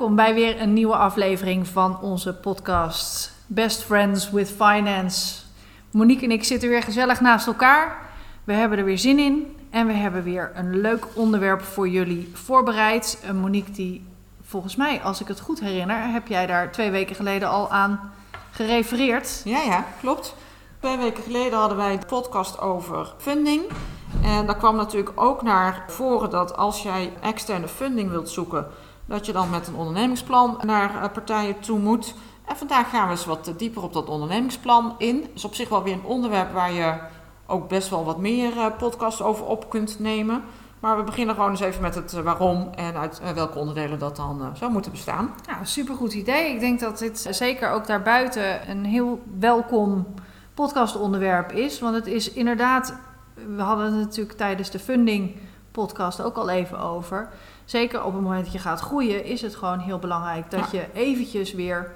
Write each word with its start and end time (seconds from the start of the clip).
Welkom 0.00 0.18
bij 0.18 0.34
weer 0.34 0.60
een 0.60 0.72
nieuwe 0.72 0.96
aflevering 0.96 1.66
van 1.66 2.00
onze 2.00 2.34
podcast 2.34 3.32
Best 3.46 3.82
Friends 3.82 4.30
with 4.30 4.48
Finance. 4.48 5.42
Monique 5.90 6.24
en 6.24 6.30
ik 6.30 6.44
zitten 6.44 6.68
weer 6.68 6.82
gezellig 6.82 7.20
naast 7.20 7.46
elkaar. 7.46 7.98
We 8.44 8.52
hebben 8.52 8.78
er 8.78 8.84
weer 8.84 8.98
zin 8.98 9.18
in 9.18 9.56
en 9.70 9.86
we 9.86 9.92
hebben 9.92 10.22
weer 10.22 10.50
een 10.54 10.80
leuk 10.80 11.06
onderwerp 11.14 11.62
voor 11.62 11.88
jullie 11.88 12.30
voorbereid. 12.32 13.22
Een 13.26 13.36
Monique 13.36 13.72
die 13.72 14.04
volgens 14.42 14.76
mij, 14.76 15.00
als 15.00 15.20
ik 15.20 15.28
het 15.28 15.40
goed 15.40 15.60
herinner, 15.60 16.12
heb 16.12 16.28
jij 16.28 16.46
daar 16.46 16.72
twee 16.72 16.90
weken 16.90 17.16
geleden 17.16 17.48
al 17.48 17.70
aan 17.70 18.12
gerefereerd. 18.50 19.42
Ja, 19.44 19.62
ja, 19.62 19.84
klopt. 20.00 20.34
Twee 20.80 20.96
weken 20.96 21.22
geleden 21.22 21.58
hadden 21.58 21.76
wij 21.76 21.98
de 21.98 22.06
podcast 22.06 22.60
over 22.60 23.14
funding. 23.18 23.62
En 24.22 24.46
daar 24.46 24.56
kwam 24.56 24.76
natuurlijk 24.76 25.20
ook 25.20 25.42
naar 25.42 25.84
voren 25.88 26.30
dat 26.30 26.56
als 26.56 26.82
jij 26.82 27.12
externe 27.20 27.68
funding 27.68 28.10
wilt 28.10 28.28
zoeken, 28.28 28.66
dat 29.10 29.26
je 29.26 29.32
dan 29.32 29.50
met 29.50 29.66
een 29.66 29.74
ondernemingsplan 29.74 30.60
naar 30.62 31.02
eh, 31.02 31.12
partijen 31.12 31.60
toe 31.60 31.78
moet. 31.78 32.14
En 32.44 32.56
vandaag 32.56 32.90
gaan 32.90 33.04
we 33.04 33.10
eens 33.10 33.24
wat 33.24 33.52
dieper 33.56 33.82
op 33.82 33.92
dat 33.92 34.08
ondernemingsplan 34.08 34.94
in. 34.98 35.20
Dat 35.20 35.30
is 35.34 35.44
op 35.44 35.54
zich 35.54 35.68
wel 35.68 35.82
weer 35.82 35.92
een 35.92 36.04
onderwerp 36.04 36.52
waar 36.52 36.72
je 36.72 36.94
ook 37.46 37.68
best 37.68 37.88
wel 37.88 38.04
wat 38.04 38.18
meer 38.18 38.58
eh, 38.58 38.66
podcasts 38.78 39.22
over 39.22 39.44
op 39.46 39.70
kunt 39.70 39.98
nemen. 39.98 40.42
Maar 40.80 40.96
we 40.96 41.02
beginnen 41.02 41.34
gewoon 41.34 41.50
eens 41.50 41.60
even 41.60 41.82
met 41.82 41.94
het 41.94 42.12
eh, 42.12 42.20
waarom 42.20 42.70
en 42.74 42.94
uit 42.96 43.20
welke 43.34 43.58
onderdelen 43.58 43.98
dat 43.98 44.16
dan 44.16 44.50
zou 44.54 44.72
moeten 44.72 44.90
bestaan. 44.90 45.34
Ja, 45.46 45.64
supergoed 45.64 46.12
idee. 46.12 46.54
Ik 46.54 46.60
denk 46.60 46.80
dat 46.80 46.98
dit 46.98 47.26
zeker 47.30 47.70
ook 47.70 47.86
daarbuiten 47.86 48.70
een 48.70 48.84
heel 48.84 49.22
welkom 49.38 50.06
podcastonderwerp 50.54 51.52
is. 51.52 51.80
Want 51.80 51.94
het 51.94 52.06
is 52.06 52.32
inderdaad, 52.32 52.94
we 53.56 53.62
hadden 53.62 53.86
het 53.86 53.94
natuurlijk 53.94 54.36
tijdens 54.36 54.70
de 54.70 54.78
funding 54.78 55.36
podcast 55.70 56.22
ook 56.22 56.36
al 56.36 56.48
even 56.48 56.78
over 56.78 57.28
zeker 57.70 58.04
op 58.04 58.12
het 58.12 58.22
moment 58.22 58.44
dat 58.44 58.52
je 58.52 58.58
gaat 58.58 58.80
groeien, 58.80 59.24
is 59.24 59.42
het 59.42 59.54
gewoon 59.56 59.78
heel 59.78 59.98
belangrijk 59.98 60.50
dat 60.50 60.70
je 60.70 60.86
eventjes 60.92 61.52
weer 61.52 61.92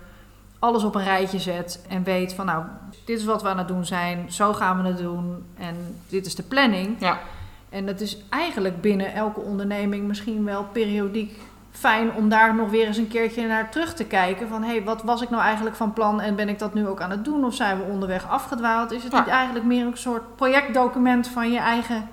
alles 0.58 0.84
op 0.84 0.94
een 0.94 1.04
rijtje 1.04 1.38
zet 1.38 1.84
en 1.88 2.02
weet 2.02 2.34
van 2.34 2.46
nou, 2.46 2.64
dit 3.04 3.18
is 3.18 3.24
wat 3.24 3.42
we 3.42 3.48
aan 3.48 3.58
het 3.58 3.68
doen 3.68 3.84
zijn, 3.84 4.32
zo 4.32 4.52
gaan 4.52 4.82
we 4.82 4.88
het 4.88 4.98
doen 4.98 5.44
en 5.58 5.76
dit 6.08 6.26
is 6.26 6.34
de 6.34 6.42
planning. 6.42 6.96
Ja. 7.00 7.20
En 7.68 7.86
dat 7.86 8.00
is 8.00 8.18
eigenlijk 8.28 8.80
binnen 8.80 9.14
elke 9.14 9.40
onderneming 9.40 10.06
misschien 10.06 10.44
wel 10.44 10.64
periodiek 10.64 11.40
fijn 11.70 12.12
om 12.12 12.28
daar 12.28 12.54
nog 12.54 12.70
weer 12.70 12.86
eens 12.86 12.96
een 12.96 13.08
keertje 13.08 13.46
naar 13.46 13.70
terug 13.70 13.94
te 13.94 14.04
kijken. 14.04 14.48
Van 14.48 14.62
hé, 14.62 14.68
hey, 14.68 14.84
wat 14.84 15.02
was 15.02 15.22
ik 15.22 15.30
nou 15.30 15.42
eigenlijk 15.42 15.76
van 15.76 15.92
plan 15.92 16.20
en 16.20 16.36
ben 16.36 16.48
ik 16.48 16.58
dat 16.58 16.74
nu 16.74 16.86
ook 16.86 17.00
aan 17.00 17.10
het 17.10 17.24
doen? 17.24 17.44
Of 17.44 17.54
zijn 17.54 17.78
we 17.78 17.84
onderweg 17.84 18.28
afgedwaald? 18.28 18.92
Is 18.92 19.02
het 19.02 19.12
niet 19.12 19.26
eigenlijk 19.26 19.64
meer 19.64 19.86
een 19.86 19.96
soort 19.96 20.36
projectdocument 20.36 21.28
van 21.28 21.52
je 21.52 21.58
eigen 21.58 22.08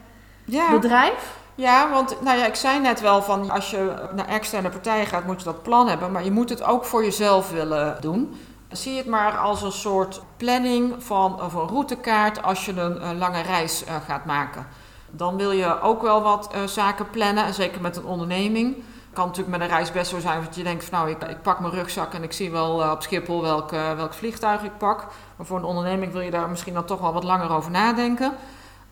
ja. 0.46 0.72
bedrijf? 0.72 1.40
Ja, 1.62 1.90
want 1.90 2.22
nou 2.22 2.38
ja, 2.38 2.46
ik 2.46 2.56
zei 2.56 2.80
net 2.80 3.02
wel 3.02 3.22
van 3.22 3.50
als 3.50 3.70
je 3.70 3.94
naar 4.16 4.28
externe 4.28 4.70
partijen 4.70 5.06
gaat, 5.06 5.26
moet 5.26 5.40
je 5.40 5.46
dat 5.46 5.64
plan 5.64 5.88
hebben. 5.88 6.12
Maar 6.12 6.24
je 6.24 6.32
moet 6.32 6.50
het 6.50 6.64
ook 6.64 6.86
voor 6.86 7.04
jezelf 7.04 7.52
willen 7.52 7.98
doen. 8.00 8.40
Zie 8.70 8.98
het 8.98 9.06
maar 9.06 9.38
als 9.38 9.62
een 9.62 9.72
soort 9.72 10.22
planning 10.38 11.04
van 11.04 11.42
of 11.42 11.54
een 11.54 11.68
routekaart 11.68 12.44
als 12.44 12.66
je 12.66 12.80
een, 12.80 13.18
lange 13.18 13.42
reis 13.42 13.84
uh, 13.84 13.96
gaat 14.08 14.26
maken. 14.26 14.68
Dan 15.10 15.38
wil 15.38 15.52
je 15.52 15.82
ook 15.82 16.02
wel 16.02 16.22
wat 16.22 16.50
uh, 16.56 16.64
zaken 16.68 17.10
plannen, 17.10 17.46
en 17.46 17.54
zeker 17.54 17.82
met 17.82 17.98
een 17.98 18.06
onderneming. 18.06 18.84
Kan 19.14 19.26
natuurlijk 19.26 19.58
met 19.58 19.62
een 19.70 19.76
reis 19.76 19.92
best 19.92 20.10
zo 20.10 20.20
zijn 20.20 20.44
dat 20.44 20.56
je 20.56 20.64
denkt 20.64 20.86
van 20.86 21.00
nou, 21.00 21.10
ik, 21.10 21.42
pak 21.42 21.60
mijn 21.60 21.74
rugzak 21.74 22.14
en 22.14 22.24
ik 22.24 22.32
zie 22.32 22.52
wel 22.52 22.84
uh, 22.84 22.92
op 22.92 23.02
Schiphol 23.02 23.42
welk, 23.42 23.70
welk 23.72 24.14
vliegtuig 24.14 24.64
ik 24.64 24.78
pak. 24.78 25.08
Maar 25.36 25.46
voor 25.46 25.58
een 25.58 25.64
onderneming 25.64 26.12
wil 26.12 26.22
je 26.22 26.32
daar 26.32 26.50
misschien 26.50 26.74
dan 26.74 26.86
toch 26.86 27.00
wel 27.00 27.14
wat 27.14 27.24
langer 27.24 27.52
over 27.52 27.72
nadenken. 27.72 28.34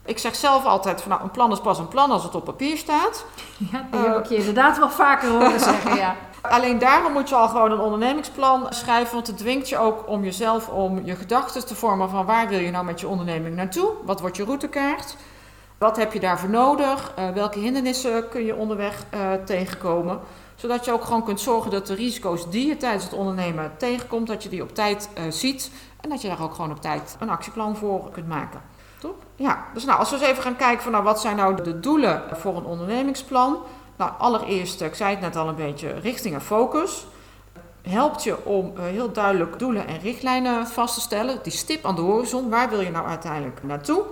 Ik 0.06 0.18
zeg 0.18 0.36
zelf 0.36 0.66
altijd 0.66 1.02
van 1.02 1.12
nou, 1.12 1.24
een 1.24 1.32
plan 1.32 1.52
is 1.52 1.60
pas 1.60 1.80
een 1.80 1.88
plan 1.88 2.12
als 2.12 2.24
het 2.24 2.36
op 2.36 2.44
papier 2.46 2.78
staat. 2.78 3.26
Ja, 3.72 3.88
die 3.92 4.00
heb 4.00 4.18
ik 4.18 4.26
je 4.26 4.36
inderdaad 4.36 4.78
wel 4.78 4.90
vaker 4.90 5.30
horen 5.30 5.60
zeggen, 5.70 5.96
ja. 5.96 6.16
Alleen 6.42 6.80
daarom 6.80 7.14
moet 7.14 7.30
je 7.30 7.36
al 7.36 7.48
gewoon 7.48 7.72
een 7.72 7.80
ondernemingsplan 7.80 8.66
schrijven, 8.70 9.14
want 9.14 9.28
het 9.28 9.38
dwingt 9.38 9.70
je 9.70 9.78
ook 9.78 10.08
om 10.08 10.24
jezelf, 10.24 10.68
om 10.68 11.06
je 11.06 11.16
gedachten 11.16 11.66
te 11.66 11.76
vormen 11.76 12.10
van 12.10 12.26
waar 12.26 12.48
wil 12.48 12.60
je 12.60 12.72
nou 12.72 12.86
met 12.86 13.00
je 13.00 13.08
onderneming 13.08 13.56
naartoe? 13.56 13.92
Wat 14.04 14.20
wordt 14.20 14.38
je 14.38 14.44
routekaart? 14.44 15.16
Wat 15.78 15.98
heb 15.98 16.14
je 16.14 16.20
daarvoor 16.20 16.50
nodig? 16.50 17.14
Uh, 17.20 17.30
welke 17.30 17.60
hindernissen 17.60 18.30
kun 18.30 18.46
je 18.46 18.56
onderweg 18.56 19.06
uh, 19.14 19.20
tegenkomen? 19.46 20.20
Zodat 20.56 20.86
je 20.86 20.92
ook 20.92 21.04
gewoon 21.04 21.24
kunt 21.24 21.42
zorgen 21.42 21.72
dat 21.72 21.88
de 21.88 21.94
risico's 21.94 22.50
die 22.50 22.68
je 22.68 22.78
tijdens 22.78 23.04
het 23.04 23.14
ondernemen 23.14 23.72
tegenkomt, 23.78 24.28
dat 24.28 24.44
je 24.44 24.50
die 24.50 24.62
op 24.62 24.76
tijd 24.76 25.10
uh, 25.18 25.24
ziet 25.30 25.72
en 26.02 26.10
dat 26.10 26.22
je 26.22 26.28
daar 26.28 26.42
ook 26.42 26.54
gewoon 26.54 26.72
op 26.72 26.82
tijd 26.82 27.16
een 27.20 27.30
actieplan 27.30 27.76
voor 27.76 28.10
kunt 28.12 28.28
maken. 28.28 28.62
Top. 29.00 29.24
Ja, 29.36 29.66
dus 29.74 29.86
nou, 29.86 30.00
als 30.00 30.10
we 30.10 30.16
eens 30.16 30.26
even 30.26 30.44
gaan 30.44 30.56
kijken 30.56 30.84
van 30.84 30.92
nou, 30.92 31.04
wat 31.04 31.22
zijn 31.22 31.36
nou 31.36 31.64
de 31.64 31.80
doelen 31.80 32.24
voor 32.32 32.58
een 32.58 32.66
ondernemingsplan. 32.66 33.58
Nou, 33.96 34.12
allereerst, 34.18 34.82
ik 34.82 34.96
zei 34.96 35.10
het 35.12 35.22
net 35.22 35.36
al 35.36 35.48
een 35.48 35.56
beetje, 35.56 35.90
richting 35.90 36.34
en 36.34 36.42
focus. 36.42 37.08
Helpt 37.82 38.24
je 38.24 38.46
om 38.46 38.74
uh, 38.78 38.84
heel 38.84 39.12
duidelijk 39.12 39.60
doelen 39.60 39.88
en 39.88 40.00
richtlijnen 40.00 40.68
vast 40.68 40.94
te 40.94 41.02
stellen. 41.02 41.40
Die 41.44 41.52
stip 41.52 41.86
aan 41.86 41.96
de 41.96 42.02
horizon, 42.02 42.50
waar 42.50 42.70
wil 42.70 42.82
je 42.82 42.92
nou 42.92 43.08
uiteindelijk 43.08 43.64
naartoe? 43.64 44.04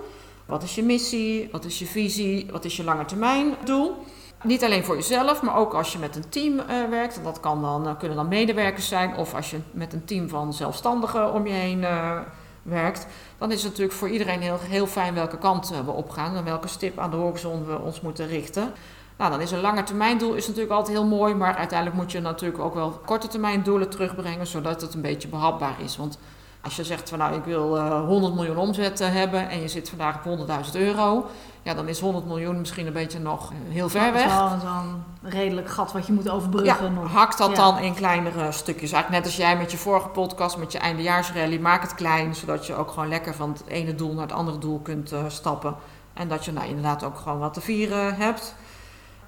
Wat 0.46 0.62
is 0.62 0.74
je 0.74 0.82
missie? 0.82 1.48
Wat 1.52 1.64
is 1.64 1.78
je 1.78 1.86
visie? 1.86 2.48
Wat 2.50 2.64
is 2.64 2.76
je 2.76 2.84
lange 2.84 3.04
termijn 3.04 3.54
doel? 3.64 3.96
Niet 4.42 4.64
alleen 4.64 4.84
voor 4.84 4.94
jezelf, 4.94 5.42
maar 5.42 5.56
ook 5.56 5.74
als 5.74 5.92
je 5.92 5.98
met 5.98 6.16
een 6.16 6.28
team 6.28 6.54
uh, 6.54 6.64
werkt. 6.90 7.16
En 7.16 7.22
dat 7.22 7.40
kan 7.40 7.62
dan, 7.62 7.86
uh, 7.86 7.98
kunnen 7.98 8.16
dan 8.16 8.28
medewerkers 8.28 8.88
zijn 8.88 9.16
of 9.16 9.34
als 9.34 9.50
je 9.50 9.58
met 9.70 9.92
een 9.92 10.04
team 10.04 10.28
van 10.28 10.52
zelfstandigen 10.52 11.32
om 11.32 11.46
je 11.46 11.52
heen 11.52 11.84
werkt, 12.68 13.06
dan 13.38 13.52
is 13.52 13.62
het 13.62 13.70
natuurlijk 13.70 13.98
voor 13.98 14.08
iedereen 14.08 14.40
heel, 14.40 14.58
heel 14.60 14.86
fijn 14.86 15.14
welke 15.14 15.38
kant 15.38 15.72
we 15.84 15.90
opgaan 15.90 16.36
en 16.36 16.44
welke 16.44 16.68
stip 16.68 16.98
aan 16.98 17.10
de 17.10 17.16
horizon 17.16 17.66
we 17.66 17.78
ons 17.78 18.00
moeten 18.00 18.26
richten. 18.26 18.72
Nou, 19.18 19.30
dan 19.30 19.40
is 19.40 19.50
een 19.50 19.60
lange 19.60 19.82
termijn 19.82 20.18
doel 20.18 20.34
is 20.34 20.46
natuurlijk 20.46 20.74
altijd 20.74 20.96
heel 20.96 21.06
mooi, 21.06 21.34
maar 21.34 21.54
uiteindelijk 21.54 21.98
moet 22.00 22.12
je 22.12 22.20
natuurlijk 22.20 22.62
ook 22.62 22.74
wel 22.74 22.90
korte 22.90 23.28
termijn 23.28 23.62
doelen 23.62 23.90
terugbrengen, 23.90 24.46
zodat 24.46 24.80
het 24.80 24.94
een 24.94 25.00
beetje 25.00 25.28
behapbaar 25.28 25.74
is. 25.82 25.96
Want 25.96 26.18
als 26.60 26.76
je 26.76 26.84
zegt 26.84 27.08
van 27.08 27.18
nou 27.18 27.34
ik 27.34 27.44
wil 27.44 27.76
uh, 27.76 27.86
eh, 27.86 28.06
100 28.06 28.34
miljoen 28.34 28.56
omzet 28.56 29.00
uh, 29.00 29.08
hebben 29.12 29.48
en 29.48 29.60
je 29.60 29.68
zit 29.68 29.88
vandaag 29.88 30.26
op 30.26 30.38
100.000 30.38 30.72
euro, 30.72 31.26
ja 31.68 31.74
dan 31.74 31.88
is 31.88 32.00
100 32.00 32.26
miljoen 32.26 32.58
misschien 32.58 32.86
een 32.86 32.92
beetje 32.92 33.18
nog 33.18 33.52
heel 33.68 33.88
ver 33.88 34.12
weg. 34.12 34.38
Dat 34.38 34.56
is 34.56 34.62
wel 34.62 34.72
een 34.72 35.30
redelijk 35.30 35.68
gat 35.68 35.92
wat 35.92 36.06
je 36.06 36.12
moet 36.12 36.28
overbruggen. 36.30 36.94
Ja, 36.94 37.00
hak 37.00 37.36
dat 37.36 37.50
ja. 37.50 37.54
dan 37.54 37.78
in 37.78 37.94
kleinere 37.94 38.52
stukjes. 38.52 38.92
Eigenlijk 38.92 39.24
net 39.24 39.24
als 39.24 39.36
jij 39.36 39.56
met 39.56 39.70
je 39.70 39.76
vorige 39.76 40.08
podcast, 40.08 40.56
met 40.56 40.72
je 40.72 40.78
eindejaarsrally, 40.78 41.58
maak 41.58 41.82
het 41.82 41.94
klein, 41.94 42.34
zodat 42.34 42.66
je 42.66 42.74
ook 42.74 42.90
gewoon 42.90 43.08
lekker 43.08 43.34
van 43.34 43.50
het 43.52 43.62
ene 43.66 43.94
doel 43.94 44.12
naar 44.12 44.22
het 44.22 44.32
andere 44.32 44.58
doel 44.58 44.80
kunt 44.80 45.12
uh, 45.12 45.24
stappen. 45.28 45.76
En 46.14 46.28
dat 46.28 46.44
je 46.44 46.52
nou 46.52 46.66
inderdaad 46.66 47.04
ook 47.04 47.16
gewoon 47.16 47.38
wat 47.38 47.54
te 47.54 47.60
vieren 47.60 48.14
hebt. 48.14 48.54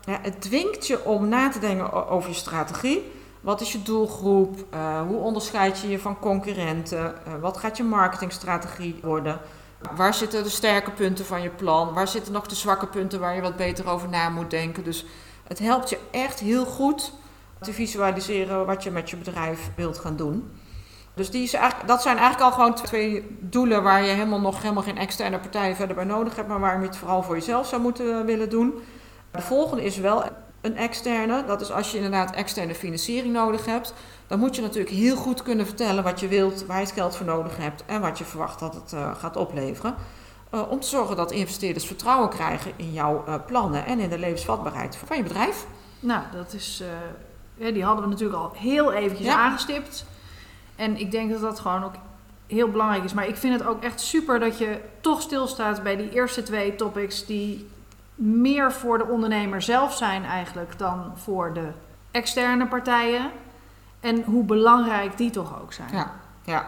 Ja, 0.05 0.19
het 0.23 0.41
dwingt 0.41 0.87
je 0.87 1.05
om 1.05 1.29
na 1.29 1.49
te 1.49 1.59
denken 1.59 2.09
over 2.09 2.29
je 2.29 2.35
strategie. 2.35 3.13
Wat 3.41 3.61
is 3.61 3.73
je 3.73 3.83
doelgroep? 3.83 4.65
Uh, 4.75 5.01
hoe 5.07 5.19
onderscheid 5.19 5.81
je 5.81 5.89
je 5.89 5.99
van 5.99 6.19
concurrenten? 6.19 7.15
Uh, 7.27 7.35
wat 7.41 7.57
gaat 7.57 7.77
je 7.77 7.83
marketingstrategie 7.83 8.99
worden? 9.03 9.41
Waar 9.97 10.15
zitten 10.15 10.43
de 10.43 10.49
sterke 10.49 10.91
punten 10.91 11.25
van 11.25 11.43
je 11.43 11.49
plan? 11.49 11.95
Waar 11.95 12.09
zitten 12.09 12.33
nog 12.33 12.47
de 12.47 12.55
zwakke 12.55 12.87
punten 12.87 13.21
waar 13.21 13.35
je 13.35 13.41
wat 13.41 13.57
beter 13.57 13.89
over 13.89 14.09
na 14.09 14.29
moet 14.29 14.51
denken? 14.51 14.85
Dus 14.85 15.05
het 15.49 15.59
helpt 15.59 15.91
je 15.91 15.99
echt 16.11 16.41
heel 16.41 16.65
goed 16.65 17.13
te 17.61 17.73
visualiseren 17.73 18.67
wat 18.67 18.83
je 18.83 18.91
met 18.91 19.11
je 19.11 19.17
bedrijf 19.17 19.71
wilt 19.77 19.99
gaan 19.99 20.17
doen. 20.17 20.51
Dus 21.15 21.31
die 21.31 21.43
is 21.43 21.53
eigenlijk, 21.53 21.89
dat 21.89 22.03
zijn 22.03 22.17
eigenlijk 22.17 22.51
al 22.51 22.57
gewoon 22.57 22.75
twee 22.75 23.37
doelen 23.41 23.83
waar 23.83 24.03
je 24.03 24.13
helemaal 24.13 24.41
nog 24.41 24.63
helemaal 24.63 24.83
geen 24.83 24.99
externe 24.99 25.39
partijen 25.39 25.77
verder 25.77 25.97
bij 25.97 26.05
nodig 26.05 26.37
hebt, 26.37 26.49
maar 26.49 26.61
waar 26.61 26.81
je 26.81 26.87
het 26.87 26.97
vooral 26.97 27.23
voor 27.23 27.35
jezelf 27.35 27.67
zou 27.67 27.83
moeten 27.83 28.27
willen 28.27 28.51
doen. 28.51 28.75
De 29.31 29.43
volgende 29.43 29.85
is 29.85 29.97
wel 29.97 30.25
een 30.61 30.77
externe. 30.77 31.45
Dat 31.45 31.61
is 31.61 31.73
als 31.73 31.91
je 31.91 31.97
inderdaad 31.97 32.35
externe 32.35 32.75
financiering 32.75 33.33
nodig 33.33 33.67
hebt. 33.67 33.95
Dan 34.27 34.39
moet 34.39 34.57
je 34.57 34.63
natuurlijk 34.63 34.95
heel 34.95 35.17
goed 35.17 35.43
kunnen 35.43 35.67
vertellen 35.67 36.05
wat 36.05 36.21
je 36.21 36.29
wilt, 36.29 36.67
waar 36.67 36.77
je 36.77 36.85
het 36.85 36.93
geld 36.93 37.17
voor 37.17 37.27
nodig 37.27 37.57
hebt 37.57 37.85
en 37.87 38.01
wat 38.01 38.19
je 38.19 38.25
verwacht 38.25 38.59
dat 38.59 38.75
het 38.75 38.93
uh, 38.93 39.15
gaat 39.15 39.37
opleveren. 39.37 39.95
Uh, 40.55 40.71
om 40.71 40.81
te 40.81 40.87
zorgen 40.87 41.17
dat 41.17 41.31
investeerders 41.31 41.87
vertrouwen 41.87 42.29
krijgen 42.29 42.73
in 42.77 42.93
jouw 42.93 43.25
uh, 43.29 43.35
plannen 43.47 43.87
en 43.87 43.99
in 43.99 44.09
de 44.09 44.19
levensvatbaarheid 44.19 44.97
van 45.07 45.17
je 45.17 45.23
bedrijf. 45.23 45.67
Nou, 46.01 46.23
dat 46.33 46.53
is, 46.53 46.83
ja, 47.55 47.71
die 47.71 47.85
hadden 47.85 48.05
we 48.05 48.11
natuurlijk 48.11 48.39
al 48.39 48.53
heel 48.55 48.93
eventjes 48.93 49.27
ja. 49.27 49.35
aangestipt. 49.35 50.05
En 50.77 50.97
ik 50.97 51.11
denk 51.11 51.31
dat 51.31 51.41
dat 51.41 51.61
gewoon 51.61 51.85
ook 51.85 51.95
heel 52.47 52.71
belangrijk 52.71 53.05
is. 53.05 53.13
Maar 53.13 53.29
ik 53.29 53.37
vind 53.37 53.59
het 53.59 53.69
ook 53.69 53.83
echt 53.83 54.01
super 54.01 54.41
dat 54.41 54.59
je 54.59 54.81
toch 55.01 55.23
stilstaat 55.23 55.83
bij 55.83 55.97
die 55.97 56.11
eerste 56.11 56.43
twee 56.43 56.77
topics 56.77 57.27
die 57.27 57.69
meer 58.21 58.73
voor 58.73 58.99
de 58.99 59.07
ondernemer 59.07 59.63
zelf 59.63 59.97
zijn 59.97 60.25
eigenlijk 60.25 60.79
dan 60.79 61.13
voor 61.15 61.53
de 61.53 61.69
externe 62.11 62.67
partijen. 62.67 63.31
En 64.01 64.23
hoe 64.23 64.45
belangrijk 64.45 65.17
die 65.17 65.31
toch 65.31 65.63
ook 65.63 65.73
zijn. 65.73 65.89
Ja, 65.93 66.13
ja. 66.45 66.67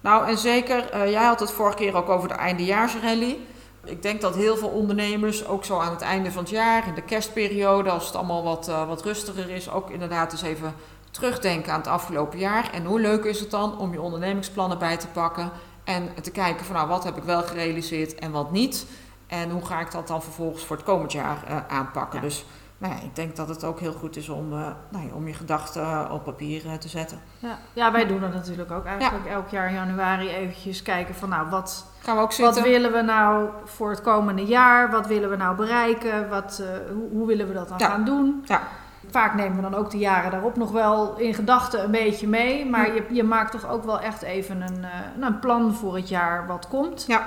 Nou, 0.00 0.28
en 0.28 0.38
zeker, 0.38 0.94
uh, 0.94 1.10
jij 1.10 1.24
had 1.24 1.40
het 1.40 1.52
vorige 1.52 1.76
keer 1.76 1.94
ook 1.94 2.08
over 2.08 2.28
de 2.28 2.34
eindejaarsrally. 2.34 3.38
Ik 3.84 4.02
denk 4.02 4.20
dat 4.20 4.34
heel 4.34 4.56
veel 4.56 4.68
ondernemers, 4.68 5.46
ook 5.46 5.64
zo 5.64 5.78
aan 5.78 5.90
het 5.90 6.00
einde 6.00 6.32
van 6.32 6.42
het 6.42 6.50
jaar, 6.50 6.86
in 6.86 6.94
de 6.94 7.02
kerstperiode, 7.02 7.90
als 7.90 8.06
het 8.06 8.16
allemaal 8.16 8.42
wat, 8.42 8.68
uh, 8.68 8.88
wat 8.88 9.02
rustiger 9.02 9.50
is, 9.50 9.70
ook 9.70 9.90
inderdaad 9.90 10.32
eens 10.32 10.42
even 10.42 10.74
terugdenken 11.10 11.72
aan 11.72 11.78
het 11.78 11.88
afgelopen 11.88 12.38
jaar. 12.38 12.70
En 12.72 12.84
hoe 12.84 13.00
leuk 13.00 13.24
is 13.24 13.40
het 13.40 13.50
dan 13.50 13.78
om 13.78 13.92
je 13.92 14.00
ondernemingsplannen 14.00 14.78
bij 14.78 14.96
te 14.96 15.08
pakken 15.08 15.50
en 15.84 16.08
te 16.22 16.30
kijken 16.30 16.66
van 16.66 16.74
nou, 16.74 16.88
wat 16.88 17.04
heb 17.04 17.16
ik 17.16 17.22
wel 17.22 17.42
gerealiseerd 17.42 18.14
en 18.14 18.30
wat 18.30 18.50
niet. 18.50 18.86
En 19.26 19.50
hoe 19.50 19.64
ga 19.64 19.80
ik 19.80 19.90
dat 19.90 20.08
dan 20.08 20.22
vervolgens 20.22 20.64
voor 20.64 20.76
het 20.76 20.84
komend 20.84 21.12
jaar 21.12 21.36
uh, 21.50 21.56
aanpakken. 21.68 22.20
Dus 22.20 22.44
nou 22.78 22.94
ja, 22.94 23.00
ik 23.00 23.16
denk 23.16 23.36
dat 23.36 23.48
het 23.48 23.64
ook 23.64 23.80
heel 23.80 23.92
goed 23.92 24.16
is 24.16 24.28
om, 24.28 24.52
uh, 24.52 24.58
nou 24.88 25.06
ja, 25.06 25.14
om 25.14 25.26
je 25.26 25.34
gedachten 25.34 26.10
op 26.10 26.24
papier 26.24 26.64
uh, 26.64 26.72
te 26.72 26.88
zetten. 26.88 27.18
Ja. 27.38 27.58
ja, 27.72 27.92
wij 27.92 28.06
doen 28.06 28.20
dat 28.20 28.32
natuurlijk 28.32 28.70
ook 28.70 28.84
eigenlijk 28.84 29.26
elk 29.26 29.48
jaar 29.48 29.68
in 29.68 29.74
januari 29.74 30.28
eventjes 30.28 30.82
kijken 30.82 31.14
van 31.14 31.28
nou, 31.28 31.48
wat, 31.48 31.86
Gaan 32.02 32.16
we 32.16 32.22
ook 32.22 32.36
wat 32.36 32.60
willen 32.60 32.92
we 32.92 33.00
nou 33.00 33.48
voor 33.64 33.90
het 33.90 34.02
komende 34.02 34.44
jaar? 34.44 34.90
Wat 34.90 35.06
willen 35.06 35.30
we 35.30 35.36
nou 35.36 35.56
bereiken? 35.56 36.28
Wat, 36.28 36.62
hoe, 36.92 37.08
hoe, 37.10 37.26
willen 37.26 37.48
we 37.48 37.54
dat 37.54 37.68
dan 37.68 37.80
gaan 37.80 38.04
doen? 38.04 38.44
Ja. 38.46 38.62
Vaak 39.10 39.34
nemen 39.34 39.56
we 39.56 39.62
dan 39.62 39.74
ook 39.74 39.90
de 39.90 39.98
jaren 39.98 40.30
daarop 40.30 40.56
nog 40.56 40.70
wel 40.70 41.16
in 41.16 41.34
gedachten 41.34 41.84
een 41.84 41.90
beetje 41.90 42.28
mee. 42.28 42.66
Maar 42.66 42.94
je, 42.94 43.04
je 43.10 43.22
maakt 43.22 43.52
toch 43.52 43.68
ook 43.68 43.84
wel 43.84 44.00
echt 44.00 44.22
even 44.22 44.60
een, 44.60 44.84
een 45.20 45.38
plan 45.38 45.74
voor 45.74 45.96
het 45.96 46.08
jaar 46.08 46.46
wat 46.46 46.68
komt. 46.68 47.04
Ja. 47.06 47.26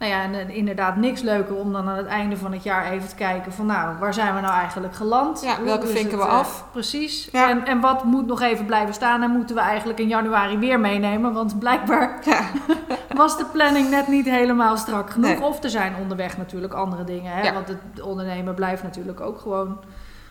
Nou 0.00 0.12
ja, 0.12 0.22
en 0.22 0.50
inderdaad 0.50 0.96
niks 0.96 1.20
leuker 1.20 1.54
om 1.56 1.72
dan 1.72 1.88
aan 1.88 1.96
het 1.96 2.06
einde 2.06 2.36
van 2.36 2.52
het 2.52 2.62
jaar 2.62 2.90
even 2.90 3.08
te 3.08 3.14
kijken 3.14 3.52
van 3.52 3.66
nou, 3.66 3.98
waar 3.98 4.14
zijn 4.14 4.34
we 4.34 4.40
nou 4.40 4.54
eigenlijk 4.54 4.94
geland? 4.94 5.42
Ja, 5.42 5.62
welke 5.62 5.86
vinken 5.86 6.18
we 6.18 6.24
uh, 6.24 6.30
af? 6.30 6.64
precies. 6.72 7.28
Ja. 7.32 7.50
En, 7.50 7.66
en 7.66 7.80
wat 7.80 8.04
moet 8.04 8.26
nog 8.26 8.40
even 8.40 8.66
blijven 8.66 8.94
staan 8.94 9.22
en 9.22 9.30
moeten 9.30 9.54
we 9.54 9.60
eigenlijk 9.62 9.98
in 9.98 10.08
januari 10.08 10.58
weer 10.58 10.80
meenemen? 10.80 11.32
Want 11.32 11.58
blijkbaar 11.58 12.18
Ja. 12.24 12.42
was 13.14 13.38
de 13.38 13.44
planning 13.44 13.90
net 13.90 14.08
niet 14.08 14.24
helemaal 14.24 14.76
strak 14.76 15.10
genoeg. 15.10 15.30
Nee. 15.30 15.42
Of 15.42 15.62
er 15.62 15.70
zijn 15.70 15.94
onderweg 16.00 16.36
natuurlijk 16.36 16.72
andere 16.72 17.04
dingen. 17.04 17.32
Hè? 17.32 17.52
Want 17.52 17.68
het 17.68 17.78
de 17.94 18.04
ondernemer 18.04 18.54
blijft 18.54 18.82
natuurlijk 18.82 19.20
ook 19.20 19.40
gewoon 19.40 19.80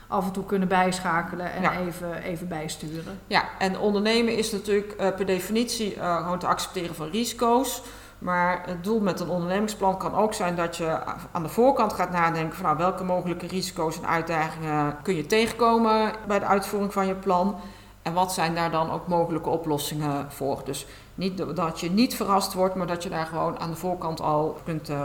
af 0.08 0.26
en 0.26 0.32
toe 0.32 0.46
kunnen 0.46 0.68
bijschakelen 0.68 1.54
en 1.54 1.62
Ja. 1.62 1.72
even, 1.80 2.22
even 2.24 2.48
bijsturen. 2.48 3.20
Ja, 3.28 3.44
en 3.58 3.80
ondernemen 3.80 4.38
is 4.38 4.52
natuurlijk 4.52 4.92
eh, 4.92 5.08
per 5.16 5.26
definitie 5.26 5.96
eh, 5.96 6.18
gewoon 6.18 6.40
te 6.40 6.48
accepteren 6.48 6.96
van 6.96 7.10
risico's. 7.10 7.82
Maar 8.20 8.64
het 8.66 8.84
doel 8.84 9.00
met 9.00 9.20
een 9.20 9.30
ondernemingsplan 9.30 9.98
kan 9.98 10.16
ook 10.16 10.34
zijn 10.34 10.56
dat 10.56 10.78
je 10.78 11.00
aan 11.32 11.44
de 11.44 11.50
voorkant 11.50 11.94
gaat 11.94 12.12
nadenken 12.12 12.56
van 12.56 12.66
nou, 12.66 12.78
welke 12.78 13.04
mogelijke 13.04 13.48
risico's 13.48 13.98
en 13.98 14.08
uitdagingen 14.08 14.96
kun 15.02 15.16
je 15.16 15.26
tegenkomen 15.26 16.12
bij 16.28 16.40
de 16.40 16.46
uitvoering 16.46 16.94
van 16.94 17.08
je 17.08 17.16
plan. 17.16 17.56
En 18.02 18.14
wat 18.14 18.34
zijn 18.34 18.56
daar 18.56 18.72
dan 18.72 18.92
ook 18.92 19.08
mogelijke 19.08 19.50
oplossingen 19.50 20.26
voor? 20.32 20.62
Dus 20.66 20.86
niet 21.16 21.56
dat 21.56 21.80
je 21.80 21.92
niet 21.92 22.16
verrast 22.16 22.54
wordt, 22.54 22.76
maar 22.76 22.88
dat 22.88 23.04
je 23.04 23.10
daar 23.10 23.26
gewoon 23.26 23.60
aan 23.60 23.70
de 23.70 23.76
voorkant 23.76 24.22
al 24.22 24.58
kunt 24.64 24.90
eh, 24.90 25.04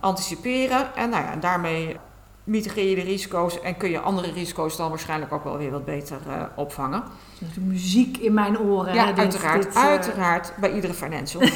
anticiperen. 0.00 0.94
En 0.94 1.10
nou 1.10 1.22
ja, 1.22 1.32
en 1.32 1.40
daarmee 1.40 1.96
mitigeer 2.44 2.88
je 2.88 2.94
de 2.94 3.02
risico's 3.02 3.60
en 3.60 3.76
kun 3.76 3.90
je 3.90 4.00
andere 4.00 4.32
risico's 4.32 4.76
dan 4.76 4.88
waarschijnlijk 4.88 5.32
ook 5.32 5.44
wel 5.44 5.58
weer 5.58 5.70
wat 5.70 5.84
beter 5.84 6.18
eh, 6.28 6.42
opvangen. 6.54 7.02
Dus 7.38 7.54
de 7.54 7.60
muziek 7.60 8.16
in 8.16 8.34
mijn 8.34 8.58
oren. 8.58 8.94
Ja, 8.94 9.06
hè, 9.06 9.14
uiteraard. 9.14 9.62
dit, 9.62 9.74
eh, 9.74 9.82
uiteraard 9.82 10.52
bij 10.60 10.72
iedere 10.72 10.94
financial. 10.94 11.42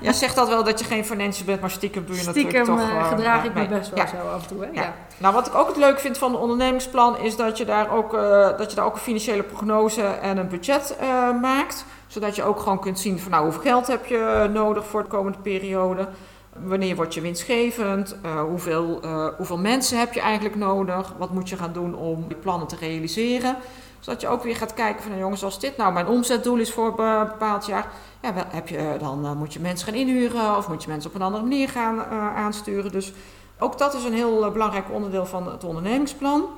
ja, 0.00 0.12
zegt 0.12 0.34
dat 0.34 0.48
wel 0.48 0.64
dat 0.64 0.78
je 0.78 0.84
geen 0.84 1.04
financial 1.04 1.46
bent, 1.46 1.60
maar 1.60 1.70
stiekem 1.70 2.06
doe 2.06 2.14
je 2.14 2.20
Stiekem 2.20 2.44
natuurlijk 2.44 2.66
toch 2.66 2.88
gewoon, 2.88 3.04
gedraag 3.04 3.44
ik 3.44 3.54
me 3.54 3.66
best 3.68 3.90
wel 3.90 4.06
zo 4.06 4.16
af 4.34 4.42
en 4.42 4.48
toe. 4.48 4.64
Hè? 4.64 4.80
Ja. 4.80 4.94
Nou, 5.18 5.34
wat 5.34 5.46
ik 5.46 5.54
ook 5.54 5.68
het 5.68 5.76
leuk 5.76 6.00
vind 6.00 6.18
van 6.18 6.34
een 6.34 6.40
ondernemingsplan 6.40 7.18
is 7.18 7.36
dat 7.36 7.58
je 7.58 7.64
daar 7.64 7.92
ook, 7.92 8.14
eh, 8.14 8.58
dat 8.58 8.70
je 8.70 8.76
daar 8.76 8.84
ook 8.84 8.94
een 8.94 9.00
financiële 9.00 9.42
prognose 9.42 10.02
en 10.02 10.36
een 10.36 10.48
budget 10.48 10.96
maakt. 11.40 11.84
Zodat 12.06 12.36
je 12.36 12.42
ook 12.42 12.60
gewoon 12.60 12.80
kunt 12.80 12.98
zien 12.98 13.18
van 13.18 13.30
nou, 13.30 13.44
hoeveel 13.44 13.62
geld 13.62 13.86
heb 13.86 14.06
je 14.06 14.48
nodig 14.52 14.86
voor 14.86 15.02
de 15.02 15.08
komende 15.08 15.38
periode. 15.38 16.08
Wanneer 16.52 16.96
word 16.96 17.14
je 17.14 17.20
winstgevend? 17.20 18.16
Hoeveel, 18.48 19.00
hoeveel 19.36 19.58
mensen 19.58 19.98
heb 19.98 20.12
je 20.12 20.20
eigenlijk 20.20 20.56
nodig? 20.56 21.14
Wat 21.18 21.30
moet 21.30 21.48
je 21.48 21.56
gaan 21.56 21.72
doen 21.72 21.94
om 21.94 22.24
die 22.28 22.36
plannen 22.36 22.68
te 22.68 22.76
realiseren? 22.80 23.56
Zodat 24.00 24.20
je 24.20 24.28
ook 24.28 24.42
weer 24.42 24.56
gaat 24.56 24.74
kijken 24.74 25.00
van 25.00 25.10
nou, 25.10 25.22
jongens, 25.22 25.44
als 25.44 25.60
dit 25.60 25.76
nou 25.76 25.92
mijn 25.92 26.06
omzetdoel 26.06 26.56
is 26.56 26.72
voor 26.72 26.86
een 26.86 27.26
bepaald 27.26 27.66
jaar. 27.66 27.86
Ja, 28.22 28.32
heb 28.48 28.68
je, 28.68 28.96
dan 28.98 29.24
eh, 29.24 29.32
moet 29.32 29.52
je 29.52 29.60
mensen 29.60 29.86
gaan 29.86 29.96
inhuren 29.96 30.56
of 30.56 30.68
moet 30.68 30.82
je 30.82 30.88
mensen 30.88 31.10
op 31.10 31.16
een 31.16 31.22
andere 31.22 31.42
manier 31.42 31.68
gaan 31.68 31.98
eh, 31.98 32.36
aansturen. 32.36 32.92
Dus 32.92 33.12
ook 33.60 33.78
dat 33.78 33.94
is 33.94 34.04
een 34.04 34.14
heel 34.14 34.44
eh, 34.44 34.52
belangrijk 34.52 34.90
onderdeel 34.92 35.26
van 35.26 35.50
het 35.50 35.64
ondernemingsplan. 35.64 36.48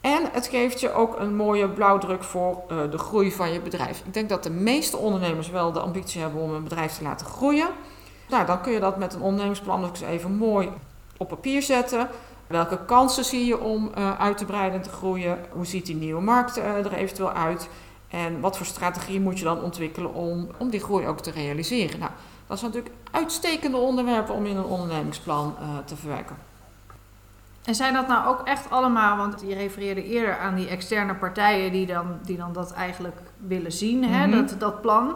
En 0.00 0.22
het 0.32 0.46
geeft 0.46 0.80
je 0.80 0.92
ook 0.92 1.18
een 1.18 1.36
mooie 1.36 1.68
blauwdruk 1.68 2.24
voor 2.24 2.62
eh, 2.68 2.78
de 2.90 2.98
groei 2.98 3.32
van 3.32 3.52
je 3.52 3.60
bedrijf. 3.60 4.02
Ik 4.04 4.14
denk 4.14 4.28
dat 4.28 4.42
de 4.42 4.50
meeste 4.50 4.96
ondernemers 4.96 5.50
wel 5.50 5.72
de 5.72 5.80
ambitie 5.80 6.20
hebben 6.20 6.40
om 6.40 6.54
een 6.54 6.62
bedrijf 6.62 6.96
te 6.96 7.02
laten 7.02 7.26
groeien. 7.26 7.68
Nou, 8.28 8.46
dan 8.46 8.60
kun 8.60 8.72
je 8.72 8.80
dat 8.80 8.96
met 8.96 9.14
een 9.14 9.20
ondernemingsplan 9.20 9.84
ook 9.84 9.90
eens 9.90 10.00
even 10.00 10.36
mooi 10.36 10.68
op 11.16 11.28
papier 11.28 11.62
zetten. 11.62 12.08
Welke 12.50 12.78
kansen 12.84 13.24
zie 13.24 13.46
je 13.46 13.60
om 13.60 13.90
eh, 13.94 14.20
uit 14.20 14.38
te 14.38 14.44
breiden 14.44 14.78
en 14.78 14.82
te 14.82 14.90
groeien? 14.90 15.38
Hoe 15.50 15.66
ziet 15.66 15.86
die 15.86 15.96
nieuwe 15.96 16.20
markt 16.22 16.56
eh, 16.56 16.76
er 16.84 16.92
eventueel 16.92 17.32
uit? 17.32 17.68
En 18.08 18.40
wat 18.40 18.56
voor 18.56 18.66
strategie 18.66 19.20
moet 19.20 19.38
je 19.38 19.44
dan 19.44 19.62
ontwikkelen 19.62 20.14
om, 20.14 20.48
om 20.58 20.70
die 20.70 20.80
groei 20.80 21.06
ook 21.06 21.20
te 21.20 21.30
realiseren? 21.30 21.98
Nou, 21.98 22.10
dat 22.46 22.58
zijn 22.58 22.70
natuurlijk 22.70 23.00
uitstekende 23.10 23.76
onderwerpen 23.76 24.34
om 24.34 24.46
in 24.46 24.56
een 24.56 24.64
ondernemingsplan 24.64 25.54
eh, 25.60 25.68
te 25.84 25.96
verwerken. 25.96 26.36
En 27.64 27.74
zijn 27.74 27.94
dat 27.94 28.08
nou 28.08 28.26
ook 28.28 28.40
echt 28.46 28.70
allemaal, 28.70 29.16
want 29.16 29.42
je 29.46 29.54
refereerde 29.54 30.04
eerder 30.04 30.38
aan 30.38 30.54
die 30.54 30.68
externe 30.68 31.14
partijen 31.14 31.72
die 31.72 31.86
dan, 31.86 32.18
die 32.22 32.36
dan 32.36 32.52
dat 32.52 32.72
eigenlijk 32.72 33.16
willen 33.46 33.72
zien, 33.72 34.04
hè, 34.04 34.26
Mhm. 34.26 34.36
dat, 34.46 34.60
dat 34.60 34.80
plan. 34.80 35.14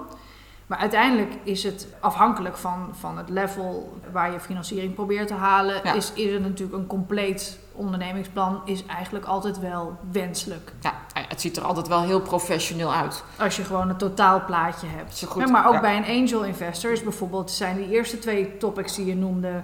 Maar 0.75 0.83
uiteindelijk 0.83 1.35
is 1.43 1.63
het 1.63 1.87
afhankelijk 2.01 2.57
van, 2.57 2.89
van 2.93 3.19
het 3.19 3.29
level 3.29 3.99
waar 4.13 4.33
je 4.33 4.41
financiering 4.41 4.95
probeert 4.95 5.29
te 5.29 5.35
halen. 5.35 5.81
Ja. 5.85 5.93
Is, 5.93 6.13
is 6.15 6.33
het 6.33 6.43
natuurlijk 6.43 6.79
een 6.79 6.87
compleet 6.87 7.59
ondernemingsplan, 7.73 8.61
is 8.65 8.87
eigenlijk 8.87 9.25
altijd 9.25 9.59
wel 9.59 9.99
wenselijk. 10.11 10.73
Ja, 10.81 10.93
het 11.29 11.41
ziet 11.41 11.57
er 11.57 11.63
altijd 11.63 11.89
wel 11.89 12.03
heel 12.03 12.21
professioneel 12.21 12.93
uit. 12.93 13.25
Als 13.39 13.57
je 13.57 13.65
gewoon 13.65 13.89
een 13.89 13.97
totaalplaatje 13.97 14.87
hebt. 14.87 15.17
Zo 15.17 15.27
goed, 15.29 15.43
Ja, 15.43 15.51
maar 15.51 15.67
ook 15.67 15.73
ja. 15.73 15.81
bij 15.81 15.97
een 15.97 16.23
angel 16.23 16.45
investor 16.45 16.93
is 16.93 17.03
bijvoorbeeld 17.03 17.51
zijn 17.51 17.77
die 17.77 17.91
eerste 17.91 18.19
twee 18.19 18.57
topics 18.57 18.95
die 18.95 19.07
je 19.07 19.17
noemde 19.17 19.63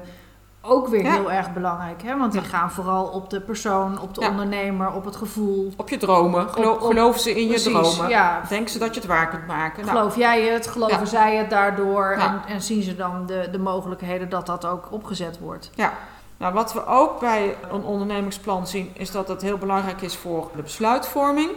ook 0.62 0.88
weer 0.88 1.02
Ja. 1.02 1.12
heel 1.12 1.32
erg 1.32 1.52
belangrijk. 1.52 2.02
Hè? 2.02 2.16
Want 2.18 2.32
die 2.32 2.40
gaan 2.40 2.70
vooral 2.70 3.04
op 3.04 3.30
de 3.30 3.40
persoon, 3.40 4.00
op 4.00 4.14
de 4.14 4.20
Ja. 4.20 4.28
ondernemer, 4.30 4.92
op 4.92 5.04
het 5.04 5.16
gevoel. 5.16 5.72
Op 5.76 5.88
je 5.88 5.96
dromen. 5.96 6.48
Gelo- 6.48 6.70
Op- 6.70 6.80
op- 6.82 6.86
geloven 6.88 7.20
ze 7.20 7.30
in 7.40 7.48
Precies, 7.48 7.64
je 7.64 7.70
dromen. 7.70 8.08
Ja, 8.08 8.40
Denken 8.48 8.70
ze 8.70 8.78
dat 8.78 8.94
je 8.94 9.00
het 9.00 9.08
waar 9.08 9.28
kunt 9.28 9.46
maken. 9.46 9.84
Nou, 9.84 9.96
geloof 9.98 10.16
jij 10.16 10.42
het, 10.42 10.66
geloven 10.66 11.06
zij 11.06 11.36
het 11.36 11.50
daardoor 11.50 12.10
en, 12.18 12.40
en 12.46 12.62
zien 12.62 12.82
ze 12.82 12.96
dan 12.96 13.26
de, 13.26 13.48
de 13.52 13.58
mogelijkheden 13.58 14.28
dat 14.28 14.46
dat 14.46 14.66
ook 14.66 14.88
opgezet 14.90 15.38
wordt. 15.38 15.70
Ja, 15.74 15.92
nou, 16.36 16.54
wat 16.54 16.72
we 16.72 16.86
ook 16.86 17.20
bij 17.20 17.56
een 17.72 17.82
ondernemingsplan 17.84 18.66
zien, 18.66 18.90
is 18.94 19.10
dat 19.10 19.28
het 19.28 19.42
heel 19.42 19.58
belangrijk 19.58 20.00
is 20.02 20.16
voor 20.16 20.50
de 20.56 20.62
besluitvorming. 20.62 21.50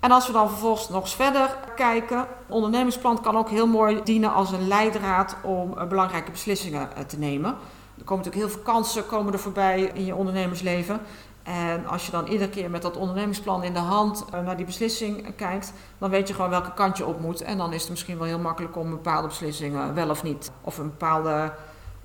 En 0.00 0.10
als 0.10 0.26
we 0.26 0.32
dan 0.32 0.48
vervolgens 0.48 0.88
nog 0.88 1.00
eens 1.02 1.14
verder 1.14 1.56
kijken, 1.76 2.16
een 2.18 2.26
ondernemingsplan 2.48 3.20
kan 3.20 3.36
ook 3.36 3.48
heel 3.50 3.66
mooi 3.66 4.00
dienen 4.04 4.32
als 4.32 4.52
een 4.52 4.68
leidraad 4.68 5.36
om 5.42 5.78
eh, 5.78 5.86
belangrijke 5.86 6.30
beslissingen 6.30 6.96
eh, 6.96 7.04
te 7.04 7.18
nemen. 7.18 7.56
Er 8.02 8.08
komen 8.08 8.24
natuurlijk 8.24 8.52
heel 8.52 8.62
veel 8.62 8.72
kansen 8.72 9.06
komen 9.06 9.32
er 9.32 9.38
voorbij 9.38 9.90
in 9.94 10.04
je 10.04 10.14
ondernemersleven. 10.14 11.00
En 11.42 11.86
als 11.86 12.06
je 12.06 12.12
dan 12.12 12.26
iedere 12.26 12.50
keer 12.50 12.70
met 12.70 12.82
dat 12.82 12.96
ondernemingsplan 12.96 13.62
in 13.62 13.72
de 13.72 13.78
hand 13.78 14.24
eh, 14.24 14.44
naar 14.44 14.56
die 14.56 14.66
beslissing 14.66 15.26
eh, 15.26 15.32
kijkt, 15.36 15.72
dan 15.98 16.10
weet 16.10 16.28
je 16.28 16.34
gewoon 16.34 16.50
welke 16.50 16.74
kant 16.74 16.96
je 16.96 17.06
op 17.06 17.20
moet. 17.20 17.42
En 17.42 17.58
dan 17.58 17.72
is 17.72 17.80
het 17.80 17.90
misschien 17.90 18.18
wel 18.18 18.26
heel 18.26 18.38
makkelijk 18.38 18.76
om 18.76 18.90
bepaalde 18.90 19.28
beslissingen 19.28 19.94
wel 19.94 20.10
of 20.10 20.22
niet, 20.22 20.50
of 20.60 20.78
een 20.78 20.88
bepaalde 20.88 21.52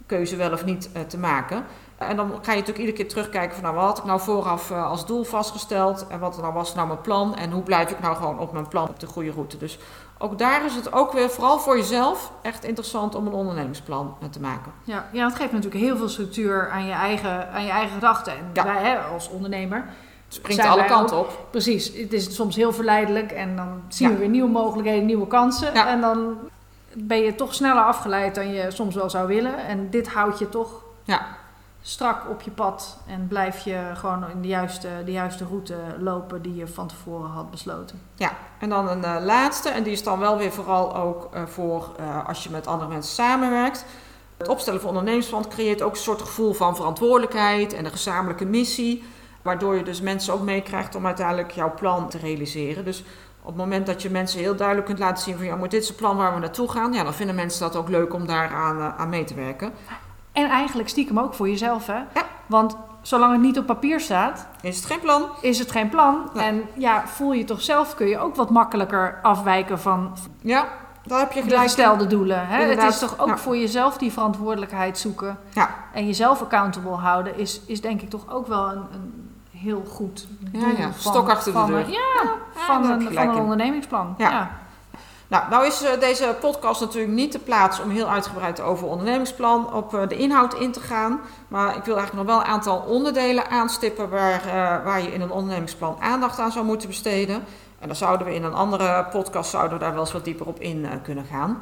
keuze 0.05 0.35
wel 0.35 0.51
of 0.51 0.65
niet 0.65 0.89
eh, 0.93 1.01
te 1.01 1.17
maken. 1.17 1.65
En 1.97 2.15
dan 2.15 2.29
ga 2.29 2.51
je 2.51 2.59
natuurlijk 2.59 2.77
iedere 2.77 2.97
keer 2.97 3.07
terugkijken 3.07 3.55
van 3.55 3.63
nou, 3.63 3.75
wat 3.75 3.85
had 3.85 3.97
ik 3.97 4.03
nou 4.03 4.19
vooraf 4.19 4.71
als 4.71 5.05
doel 5.05 5.23
vastgesteld 5.23 6.07
en 6.07 6.19
wat 6.19 6.37
nou 6.41 6.53
was 6.53 6.75
nou 6.75 6.87
mijn 6.87 7.01
plan 7.01 7.35
en 7.35 7.51
hoe 7.51 7.63
blijf 7.63 7.91
ik 7.91 7.99
nou 7.99 8.15
gewoon 8.15 8.39
op 8.39 8.51
mijn 8.51 8.67
plan 8.67 8.89
op 8.89 8.99
de 8.99 9.07
goede 9.07 9.31
route. 9.31 9.57
Dus 9.57 9.79
ook 10.17 10.37
daar 10.39 10.65
is 10.65 10.75
het 10.75 10.93
ook 10.93 11.11
weer 11.11 11.29
vooral 11.29 11.59
voor 11.59 11.77
jezelf 11.77 12.31
echt 12.41 12.63
interessant 12.63 13.15
om 13.15 13.27
een 13.27 13.33
ondernemingsplan 13.33 14.15
eh, 14.21 14.27
te 14.29 14.39
maken. 14.39 14.71
Ja, 14.83 15.05
ja, 15.11 15.27
dat 15.27 15.35
geeft 15.37 15.51
natuurlijk 15.51 15.83
heel 15.83 15.97
veel 15.97 16.09
structuur 16.09 16.69
aan 16.71 16.85
je 16.85 16.91
eigen, 16.91 17.49
aan 17.51 17.63
je 17.63 17.71
eigen 17.71 17.93
gedachten. 17.93 18.33
En 18.33 18.49
Ja. 18.53 18.63
wij 18.63 18.83
hè, 18.83 18.97
als 18.99 19.29
ondernemer 19.29 19.77
Het 20.25 20.33
springt 20.35 20.65
alle 20.65 20.85
kanten 20.85 21.17
op. 21.17 21.45
Precies, 21.51 21.91
het 21.97 22.13
is 22.13 22.35
soms 22.35 22.55
heel 22.55 22.73
verleidelijk 22.73 23.31
en 23.31 23.55
dan 23.55 23.81
zien 23.87 24.07
Ja. 24.07 24.13
we 24.13 24.19
weer 24.19 24.29
nieuwe 24.29 24.49
mogelijkheden, 24.49 25.05
nieuwe 25.05 25.27
kansen. 25.27 25.73
Ja. 25.73 25.87
En 25.87 26.01
dan 26.01 26.37
ben 26.93 27.17
je 27.17 27.35
toch 27.35 27.53
sneller 27.53 27.83
afgeleid 27.83 28.35
dan 28.35 28.53
je 28.53 28.71
soms 28.71 28.95
wel 28.95 29.09
zou 29.09 29.27
willen. 29.27 29.57
En 29.65 29.89
dit 29.89 30.07
houdt 30.07 30.39
je 30.39 30.49
toch 30.49 30.69
Ja. 31.03 31.25
Strak 31.81 32.29
op 32.29 32.41
je 32.41 32.51
pad 32.51 32.97
en 33.05 33.27
blijf 33.27 33.59
je 33.59 33.91
gewoon 33.93 34.29
in 34.29 34.41
de 34.41 34.47
juiste, 34.47 34.87
de 35.05 35.11
juiste 35.11 35.45
route 35.45 35.75
lopen 35.99 36.41
die 36.41 36.55
je 36.55 36.67
van 36.67 36.87
tevoren 36.87 37.29
had 37.29 37.51
besloten. 37.51 38.01
Ja, 38.15 38.31
en 38.59 38.69
dan 38.69 38.89
een 38.89 39.03
eh, 39.03 39.23
laatste, 39.23 39.69
en 39.69 39.83
die 39.83 39.91
is 39.91 40.03
dan 40.03 40.19
wel 40.19 40.37
weer 40.37 40.51
vooral 40.51 40.95
ook 40.95 41.29
eh, 41.31 41.45
voor 41.45 41.91
eh, 41.99 42.27
als 42.27 42.43
je 42.43 42.49
met 42.49 42.67
andere 42.67 42.89
mensen 42.89 43.13
samenwerkt. 43.13 43.85
Het 44.37 44.47
opstellen 44.47 44.81
van 44.81 44.89
ondernemersplan 44.89 45.49
creëert 45.49 45.81
ook 45.81 45.91
een 45.91 45.97
soort 45.97 46.21
gevoel 46.21 46.53
van 46.53 46.75
verantwoordelijkheid 46.75 47.73
en 47.73 47.85
een 47.85 47.91
gezamenlijke 47.91 48.45
missie. 48.45 49.03
Waardoor 49.41 49.75
je 49.75 49.83
dus 49.83 50.01
mensen 50.01 50.33
ook 50.33 50.41
meekrijgt 50.41 50.95
om 50.95 51.05
uiteindelijk 51.05 51.51
jouw 51.51 51.73
plan 51.73 52.09
te 52.09 52.17
realiseren. 52.17 52.85
Dus 52.85 53.03
op 53.41 53.47
het 53.47 53.55
moment 53.55 53.85
dat 53.85 54.01
je 54.01 54.09
mensen 54.09 54.39
heel 54.39 54.55
duidelijk 54.55 54.87
kunt 54.87 54.99
laten 54.99 55.23
zien 55.23 55.37
van 55.37 55.45
ja, 55.45 55.55
maar 55.55 55.69
dit 55.69 55.81
is 55.81 55.87
het 55.87 55.97
plan 55.97 56.17
waar 56.17 56.33
we 56.33 56.39
naartoe 56.39 56.69
gaan, 56.69 56.93
ja, 56.93 57.03
dan 57.03 57.13
vinden 57.13 57.35
mensen 57.35 57.59
dat 57.59 57.75
ook 57.75 57.89
leuk 57.89 58.13
om 58.13 58.27
daaraan 58.27 58.93
aan 58.97 59.09
mee 59.09 59.23
te 59.23 59.33
werken. 59.33 59.73
En 60.37 60.49
eigenlijk 60.49 60.89
stiekem 60.89 61.19
ook 61.19 61.33
voor 61.33 61.49
jezelf, 61.49 61.87
hè? 61.87 61.93
Ja. 61.93 62.25
Want 62.45 62.77
zolang 63.01 63.31
het 63.31 63.41
niet 63.41 63.57
op 63.57 63.65
papier 63.65 63.99
staat, 63.99 64.47
is 64.61 64.75
het 64.75 64.85
geen 64.85 64.99
plan. 64.99 65.23
Is 65.41 65.59
het 65.59 65.71
geen 65.71 65.89
plan. 65.89 66.29
En 66.35 66.63
ja, 66.73 67.07
voel 67.07 67.33
je 67.33 67.43
toch 67.43 67.61
zelf, 67.61 67.95
kun 67.95 68.07
je 68.07 68.19
ook 68.19 68.35
wat 68.35 68.49
makkelijker 68.49 69.19
afwijken 69.21 69.79
van 69.79 70.17
ja, 70.41 70.67
daar 71.03 71.19
heb 71.19 71.31
je 71.31 71.41
gelijk. 71.41 71.61
de 71.61 71.61
gestelde 71.61 72.07
doelen. 72.07 72.47
Hè? 72.47 72.63
Het 72.63 72.83
is 72.83 72.99
toch 72.99 73.19
ook 73.19 73.37
voor 73.37 73.57
jezelf 73.57 73.97
die 73.97 74.11
verantwoordelijkheid 74.11 74.97
zoeken 74.97 75.39
ja. 75.53 75.69
en 75.93 76.05
jezelf 76.05 76.41
accountable 76.41 76.95
houden, 76.95 77.37
is, 77.37 77.61
is 77.65 77.81
denk 77.81 78.01
ik 78.01 78.09
toch 78.09 78.29
ook 78.29 78.47
wel 78.47 78.69
een, 78.69 78.85
een 78.91 79.39
heel 79.51 79.83
goed 79.87 80.27
doel. 80.39 80.61
Ja, 80.61 80.77
ja. 80.77 80.91
Stok 80.97 81.29
achter 81.29 81.53
de 81.53 81.65
deur. 81.65 81.89
Ja, 81.89 82.23
van, 82.53 82.89
een, 82.89 83.13
van 83.13 83.29
een 83.29 83.35
ondernemingsplan. 83.35 84.15
ja. 84.17 84.49
Nou, 85.29 85.49
nou 85.49 85.65
is 85.65 85.83
eh, 85.83 85.99
deze 85.99 86.35
podcast 86.39 86.81
natuurlijk 86.81 87.13
niet 87.13 87.31
de 87.31 87.39
plaats 87.39 87.81
om 87.81 87.89
heel 87.89 88.09
uitgebreid 88.09 88.61
over 88.61 88.87
ondernemingsplan 88.87 89.73
op 89.73 89.93
eh, 89.93 90.07
de 90.07 90.17
inhoud 90.17 90.53
in 90.53 90.71
te 90.71 90.79
gaan. 90.79 91.19
Maar 91.47 91.75
ik 91.75 91.83
wil 91.83 91.97
eigenlijk 91.97 92.27
nog 92.27 92.35
wel 92.35 92.45
een 92.45 92.51
aantal 92.53 92.79
onderdelen 92.79 93.49
aanstippen 93.49 94.09
waar, 94.09 94.45
eh, 94.45 94.85
waar 94.85 95.01
je 95.01 95.13
in 95.13 95.21
een 95.21 95.31
ondernemingsplan 95.31 95.97
aandacht 95.99 96.39
aan 96.39 96.51
zou 96.51 96.65
moeten 96.65 96.87
besteden. 96.87 97.35
En 97.79 97.87
dan 97.87 97.95
zouden 97.95 98.27
we 98.27 98.33
in 98.33 98.43
een 98.43 98.53
andere 98.53 99.05
podcast 99.11 99.49
zouden 99.49 99.79
daar 99.79 99.91
wel 99.91 99.99
eens 99.99 100.11
wat 100.11 100.25
dieper 100.25 100.47
op 100.47 100.59
in 100.59 100.87
kunnen 101.03 101.25
gaan. 101.25 101.61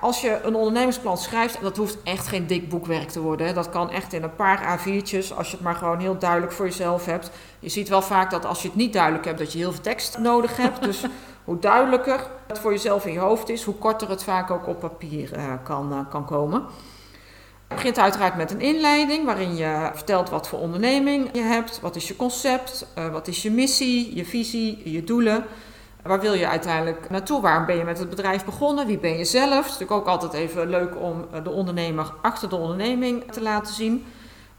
Als 0.00 0.20
je 0.20 0.40
een 0.42 0.54
ondernemingsplan 0.54 1.18
schrijft, 1.18 1.60
dat 1.60 1.76
hoeft 1.76 1.98
echt 2.02 2.26
geen 2.26 2.46
dik 2.46 2.68
boekwerk 2.68 3.08
te 3.08 3.20
worden. 3.20 3.54
Dat 3.54 3.70
kan 3.70 3.90
echt 3.90 4.12
in 4.12 4.22
een 4.22 4.34
paar 4.34 4.78
A4'tjes, 4.78 5.36
als 5.36 5.50
je 5.50 5.56
het 5.56 5.60
maar 5.60 5.74
gewoon 5.74 5.98
heel 5.98 6.18
duidelijk 6.18 6.52
voor 6.52 6.64
jezelf 6.64 7.04
hebt. 7.04 7.30
Je 7.58 7.68
ziet 7.68 7.88
wel 7.88 8.02
vaak 8.02 8.30
dat 8.30 8.44
als 8.44 8.62
je 8.62 8.68
het 8.68 8.76
niet 8.76 8.92
duidelijk 8.92 9.24
hebt, 9.24 9.38
dat 9.38 9.52
je 9.52 9.58
heel 9.58 9.72
veel 9.72 9.82
tekst 9.82 10.18
nodig 10.18 10.56
hebt. 10.56 10.82
Dus 10.82 11.04
hoe 11.44 11.58
duidelijker 11.58 12.26
het 12.46 12.58
voor 12.58 12.70
jezelf 12.70 13.06
in 13.06 13.12
je 13.12 13.18
hoofd 13.18 13.48
is, 13.48 13.62
hoe 13.62 13.74
korter 13.74 14.08
het 14.08 14.24
vaak 14.24 14.50
ook 14.50 14.66
op 14.66 14.80
papier 14.80 15.36
uh, 15.36 15.52
kan, 15.64 15.92
uh, 15.92 15.98
kan 16.10 16.24
komen. 16.24 16.62
Het 17.68 17.80
begint 17.80 17.98
uiteraard 17.98 18.36
met 18.36 18.50
een 18.50 18.60
inleiding 18.60 19.24
waarin 19.24 19.56
je 19.56 19.90
vertelt 19.94 20.30
wat 20.30 20.48
voor 20.48 20.58
onderneming 20.58 21.28
je 21.32 21.40
hebt, 21.40 21.80
wat 21.80 21.96
is 21.96 22.08
je 22.08 22.16
concept, 22.16 22.86
uh, 22.98 23.08
wat 23.08 23.28
is 23.28 23.42
je 23.42 23.50
missie, 23.50 24.16
je 24.16 24.24
visie, 24.24 24.92
je 24.92 25.04
doelen. 25.04 25.44
Waar 26.02 26.20
wil 26.20 26.32
je 26.32 26.48
uiteindelijk 26.48 27.10
naartoe? 27.10 27.40
Waarom 27.40 27.66
ben 27.66 27.76
je 27.76 27.84
met 27.84 27.98
het 27.98 28.10
bedrijf 28.10 28.44
begonnen? 28.44 28.86
Wie 28.86 28.98
ben 28.98 29.18
je 29.18 29.24
zelf? 29.24 29.56
Het 29.56 29.64
is 29.64 29.70
natuurlijk 29.70 30.00
ook 30.00 30.06
altijd 30.06 30.32
even 30.32 30.68
leuk 30.68 30.96
om 31.00 31.26
de 31.42 31.50
ondernemer 31.50 32.12
achter 32.22 32.48
de 32.48 32.56
onderneming 32.56 33.32
te 33.32 33.42
laten 33.42 33.74
zien. 33.74 34.04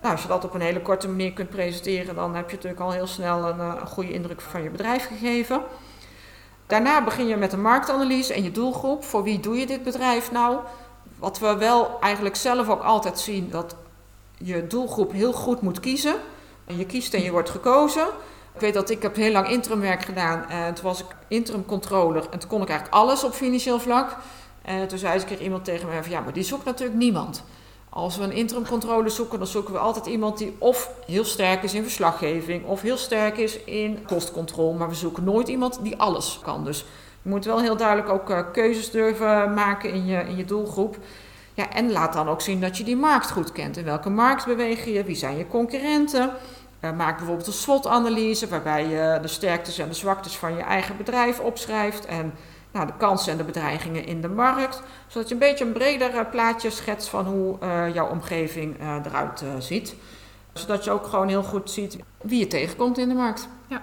Nou, 0.01 0.13
als 0.13 0.21
je 0.21 0.27
dat 0.27 0.45
op 0.45 0.53
een 0.53 0.61
hele 0.61 0.81
korte 0.81 1.07
manier 1.09 1.33
kunt 1.33 1.49
presenteren, 1.49 2.15
dan 2.15 2.35
heb 2.35 2.49
je 2.49 2.55
natuurlijk 2.55 2.81
al 2.81 2.91
heel 2.91 3.07
snel 3.07 3.47
een 3.47 3.87
goede 3.87 4.13
indruk 4.13 4.41
van 4.41 4.63
je 4.63 4.69
bedrijf 4.69 5.07
gegeven. 5.07 5.61
Daarna 6.67 7.03
begin 7.03 7.27
je 7.27 7.35
met 7.35 7.53
een 7.53 7.61
marktanalyse 7.61 8.33
en 8.33 8.43
je 8.43 8.51
doelgroep. 8.51 9.03
Voor 9.03 9.23
wie 9.23 9.39
doe 9.39 9.57
je 9.57 9.65
dit 9.65 9.83
bedrijf 9.83 10.31
nou? 10.31 10.57
Wat 11.19 11.39
we 11.39 11.57
wel 11.57 11.99
eigenlijk 11.99 12.35
zelf 12.35 12.69
ook 12.69 12.81
altijd 12.81 13.19
zien, 13.19 13.49
dat 13.49 13.75
je 14.37 14.67
doelgroep 14.67 15.11
heel 15.11 15.33
goed 15.33 15.61
moet 15.61 15.79
kiezen. 15.79 16.15
En 16.65 16.77
je 16.77 16.85
kiest 16.85 17.13
en 17.13 17.23
je 17.23 17.31
wordt 17.31 17.49
gekozen. 17.49 18.07
Ik 18.53 18.59
weet 18.59 18.73
dat 18.73 18.89
ik 18.89 19.01
heb 19.01 19.15
heel 19.15 19.31
lang 19.31 19.49
interimwerk 19.49 20.03
gedaan. 20.03 20.49
En 20.49 20.73
toen 20.73 20.83
was 20.83 20.99
ik 20.99 21.07
interim 21.27 21.65
controller. 21.65 22.23
En 22.29 22.39
toen 22.39 22.49
kon 22.49 22.61
ik 22.61 22.69
eigenlijk 22.69 22.97
alles 22.97 23.23
op 23.23 23.33
financieel 23.33 23.79
vlak. 23.79 24.17
En 24.61 24.87
toen 24.87 24.97
zei 24.97 25.13
eens 25.13 25.21
een 25.21 25.29
keer 25.29 25.41
iemand 25.41 25.65
tegen 25.65 25.87
mij 25.87 26.01
van 26.03 26.11
ja, 26.11 26.19
maar 26.19 26.33
die 26.33 26.43
zoekt 26.43 26.65
natuurlijk 26.65 26.97
niemand. 26.97 27.43
Als 27.95 28.17
we 28.17 28.23
een 28.23 28.31
interimcontrole 28.31 29.09
zoeken, 29.09 29.37
dan 29.37 29.47
zoeken 29.47 29.73
we 29.73 29.79
altijd 29.79 30.05
iemand 30.05 30.37
die 30.37 30.55
of 30.57 30.89
heel 31.05 31.25
sterk 31.25 31.63
is 31.63 31.73
in 31.73 31.83
verslaggeving 31.83 32.65
of 32.65 32.81
heel 32.81 32.97
sterk 32.97 33.37
is 33.37 33.63
in 33.63 34.05
kostcontrole. 34.07 34.77
Maar 34.77 34.89
we 34.89 34.95
zoeken 34.95 35.23
nooit 35.23 35.47
iemand 35.47 35.79
die 35.81 35.97
alles 35.97 36.39
kan. 36.43 36.63
Dus 36.63 36.85
je 37.21 37.29
moet 37.29 37.45
wel 37.45 37.61
heel 37.61 37.77
duidelijk 37.77 38.09
ook 38.09 38.29
uh, 38.29 38.39
keuzes 38.51 38.91
durven 38.91 39.53
maken 39.53 39.89
in 39.93 40.05
je, 40.05 40.17
in 40.17 40.35
je 40.35 40.45
doelgroep. 40.45 40.97
Ja, 41.53 41.69
en 41.69 41.91
laat 41.91 42.13
dan 42.13 42.29
ook 42.29 42.41
zien 42.41 42.61
dat 42.61 42.77
je 42.77 42.83
die 42.83 42.95
markt 42.95 43.31
goed 43.31 43.51
kent. 43.51 43.77
In 43.77 43.83
welke 43.83 44.09
markt 44.09 44.45
beweeg 44.45 44.85
je? 44.85 45.03
Wie 45.03 45.15
zijn 45.15 45.37
je 45.37 45.47
concurrenten? 45.47 46.31
Uh, 46.81 46.91
maak 46.91 47.17
bijvoorbeeld 47.17 47.47
een 47.47 47.53
SWOT-analyse 47.53 48.47
waarbij 48.47 48.87
je 48.87 49.19
de 49.21 49.27
sterktes 49.27 49.77
en 49.77 49.87
de 49.87 49.93
zwaktes 49.93 50.37
van 50.37 50.55
je 50.55 50.61
eigen 50.61 50.97
bedrijf 50.97 51.39
opschrijft. 51.39 52.05
En 52.05 52.33
nou, 52.73 52.87
de 52.87 52.93
kansen 52.97 53.31
en 53.31 53.37
de 53.37 53.43
bedreigingen 53.43 54.05
in 54.05 54.21
de 54.21 54.29
markt. 54.29 54.81
Zodat 55.07 55.27
je 55.27 55.33
een 55.33 55.39
beetje 55.39 55.65
een 55.65 55.71
breder 55.71 56.15
eh, 56.15 56.29
plaatje 56.31 56.69
schetst 56.69 57.09
van 57.09 57.25
hoe 57.25 57.57
uh, 57.63 57.93
jouw 57.93 58.07
omgeving 58.07 58.81
uh, 58.81 58.95
eruit 59.05 59.41
uh, 59.41 59.49
ziet. 59.59 59.95
Zodat 60.53 60.83
je 60.83 60.91
ook 60.91 61.07
gewoon 61.07 61.27
heel 61.27 61.43
goed 61.43 61.71
ziet 61.71 61.97
wie 62.21 62.39
je 62.39 62.47
tegenkomt 62.47 62.97
in 62.97 63.09
de 63.09 63.15
markt. 63.15 63.47
Ja, 63.67 63.81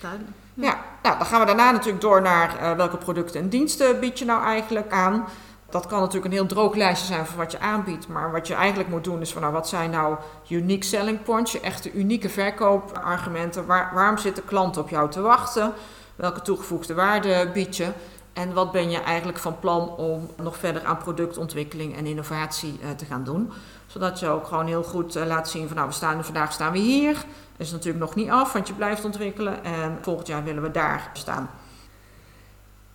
duidelijk. 0.00 0.30
Ja, 0.54 0.64
ja 0.64 0.78
nou, 1.02 1.18
dan 1.18 1.26
gaan 1.26 1.40
we 1.40 1.46
daarna 1.46 1.70
natuurlijk 1.70 2.00
door 2.00 2.22
naar 2.22 2.76
welke 2.76 2.96
producten 2.96 3.40
en 3.40 3.48
diensten 3.48 4.00
bied 4.00 4.18
je 4.18 4.24
nou 4.24 4.42
eigenlijk 4.42 4.90
aan. 4.90 5.26
Dat 5.70 5.86
kan 5.86 5.98
natuurlijk 5.98 6.26
een 6.26 6.38
heel 6.38 6.46
droog 6.46 6.74
lijstje 6.74 7.06
zijn 7.06 7.26
van 7.26 7.36
wat 7.36 7.52
je 7.52 7.58
aanbiedt. 7.58 8.08
Maar 8.08 8.32
wat 8.32 8.46
je 8.46 8.54
eigenlijk 8.54 8.88
moet 8.88 9.04
doen 9.04 9.20
is 9.20 9.32
van 9.32 9.42
nou, 9.42 9.52
wat 9.52 9.68
zijn 9.68 9.90
nou 9.90 10.16
unique 10.48 10.84
selling 10.84 11.22
points, 11.22 11.52
je 11.52 11.60
echte 11.60 11.92
unieke 11.92 12.28
verkoopargumenten. 12.28 13.66
Waar, 13.66 13.90
waarom 13.94 14.18
zit 14.18 14.36
de 14.36 14.42
klant 14.42 14.76
op 14.76 14.88
jou 14.88 15.10
te 15.10 15.20
wachten? 15.20 15.72
Welke 16.20 16.40
toegevoegde 16.40 16.94
waarde 16.94 17.50
bied 17.52 17.76
je? 17.76 17.92
En 18.32 18.52
wat 18.52 18.72
ben 18.72 18.90
je 18.90 19.00
eigenlijk 19.00 19.38
van 19.38 19.58
plan 19.58 19.96
om 19.96 20.30
nog 20.36 20.56
verder 20.56 20.84
aan 20.84 20.98
productontwikkeling 20.98 21.96
en 21.96 22.06
innovatie 22.06 22.78
uh, 22.82 22.90
te 22.90 23.04
gaan 23.04 23.24
doen? 23.24 23.52
Zodat 23.86 24.20
je 24.20 24.28
ook 24.28 24.46
gewoon 24.46 24.66
heel 24.66 24.82
goed 24.82 25.16
uh, 25.16 25.26
laat 25.26 25.48
zien 25.48 25.66
van 25.66 25.76
nou, 25.76 25.88
we 25.88 25.94
staan, 25.94 26.24
vandaag 26.24 26.52
staan 26.52 26.72
we 26.72 26.78
hier. 26.78 27.12
Dat 27.12 27.66
is 27.66 27.70
natuurlijk 27.70 28.04
nog 28.04 28.14
niet 28.14 28.30
af, 28.30 28.52
want 28.52 28.68
je 28.68 28.74
blijft 28.74 29.04
ontwikkelen. 29.04 29.64
En 29.64 29.98
volgend 30.00 30.26
jaar 30.26 30.44
willen 30.44 30.62
we 30.62 30.70
daar 30.70 31.10
staan. 31.12 31.50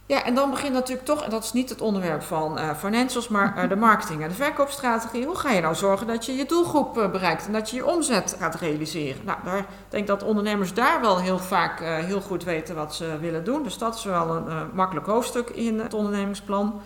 Ja, 0.08 0.24
en 0.24 0.36
dan 0.36 0.50
begint 0.50 0.74
natuurlijk 0.74 1.06
toch, 1.06 1.24
en 1.24 1.30
dat 1.30 1.44
is 1.44 1.54
niet 1.54 1.70
het 1.70 1.82
onderwerp 1.82 2.22
van 2.22 2.60
uh, 2.60 2.76
financials, 2.78 3.28
maar 3.28 3.64
uh, 3.64 3.70
de 3.70 3.76
marketing 3.76 4.24
en 4.24 4.30
de 4.30 4.36
verkoopstrategie. 4.36 5.26
Hoe 5.26 5.36
ga 5.36 5.52
je 5.52 5.62
nou 5.62 5.76
zorgen 5.76 6.08
dat 6.08 6.26
je 6.26 6.36
je 6.36 6.46
doelgroep 6.46 6.98
uh, 6.98 7.12
bereikt 7.12 7.46
en 7.46 7.54
dat 7.54 7.70
je 7.70 7.76
je 7.76 7.86
omzet 7.86 8.36
gaat 8.40 8.56
realiseren? 8.56 9.26
Nou, 9.26 9.38
daar, 9.44 9.58
ik 9.58 9.66
denk 9.90 10.08
dat 10.08 10.24
ondernemers 10.24 10.74
daar 10.74 11.02
wel 11.02 11.20
heel 11.20 11.40
vaak 11.40 11.80
heel 11.80 12.22
goed 12.22 12.44
weten 12.44 12.76
wat 12.76 12.96
ze 12.96 13.18
willen 13.20 13.44
doen. 13.44 13.64
Dus 13.64 13.78
dat 13.78 13.96
is 13.96 14.04
wel 14.04 14.36
een 14.36 14.70
makkelijk 14.74 15.06
hoofdstuk 15.06 15.50
in 15.50 15.80
het 15.80 15.94
ondernemingsplan. 15.94 16.82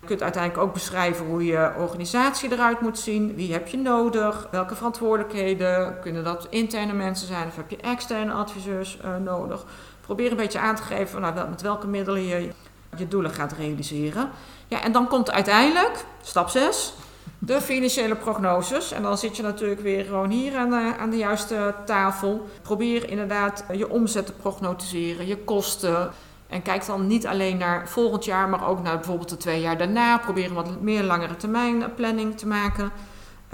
Je 0.00 0.06
kunt 0.06 0.22
uiteindelijk 0.22 0.62
ook 0.62 0.72
beschrijven 0.72 1.26
hoe 1.26 1.44
je 1.44 1.72
organisatie 1.78 2.52
eruit 2.52 2.80
moet 2.80 2.98
zien. 2.98 3.34
Wie 3.34 3.52
heb 3.52 3.68
je 3.68 3.76
nodig? 3.76 4.48
Welke 4.50 4.74
verantwoordelijkheden? 4.74 6.00
Kunnen 6.00 6.24
dat 6.24 6.46
interne 6.50 6.92
mensen 6.92 7.26
zijn 7.26 7.46
of 7.46 7.56
heb 7.56 7.70
je 7.70 7.76
externe 7.76 8.32
adviseurs 8.32 8.98
nodig? 9.24 9.64
Probeer 10.10 10.30
een 10.30 10.36
beetje 10.36 10.58
aan 10.58 10.76
te 10.76 10.82
geven 10.82 11.20
nou, 11.20 11.48
met 11.48 11.62
welke 11.62 11.86
middelen 11.86 12.26
je 12.26 12.50
je 12.96 13.08
doelen 13.08 13.30
gaat 13.30 13.52
realiseren. 13.52 14.30
Ja, 14.68 14.82
en 14.82 14.92
dan 14.92 15.08
komt 15.08 15.30
uiteindelijk, 15.30 16.04
stap 16.22 16.48
6, 16.48 16.92
de 17.38 17.60
financiële 17.60 18.16
prognoses. 18.16 18.92
En 18.92 19.02
dan 19.02 19.18
zit 19.18 19.36
je 19.36 19.42
natuurlijk 19.42 19.80
weer 19.80 20.04
gewoon 20.04 20.30
hier 20.30 20.56
aan 20.56 20.70
de, 20.70 20.94
aan 20.98 21.10
de 21.10 21.16
juiste 21.16 21.74
tafel. 21.86 22.48
Probeer 22.62 23.10
inderdaad 23.10 23.64
je 23.72 23.90
omzet 23.90 24.26
te 24.26 24.32
prognosticeren, 24.32 25.26
je 25.26 25.36
kosten. 25.36 26.10
En 26.48 26.62
kijk 26.62 26.86
dan 26.86 27.06
niet 27.06 27.26
alleen 27.26 27.56
naar 27.56 27.88
volgend 27.88 28.24
jaar, 28.24 28.48
maar 28.48 28.68
ook 28.68 28.82
naar 28.82 28.96
bijvoorbeeld 28.96 29.28
de 29.28 29.36
twee 29.36 29.60
jaar 29.60 29.78
daarna. 29.78 30.18
Probeer 30.18 30.44
een 30.44 30.54
wat 30.54 30.80
meer 30.80 31.02
langere 31.02 31.36
termijn 31.36 31.94
planning 31.94 32.38
te 32.38 32.46
maken. 32.46 32.92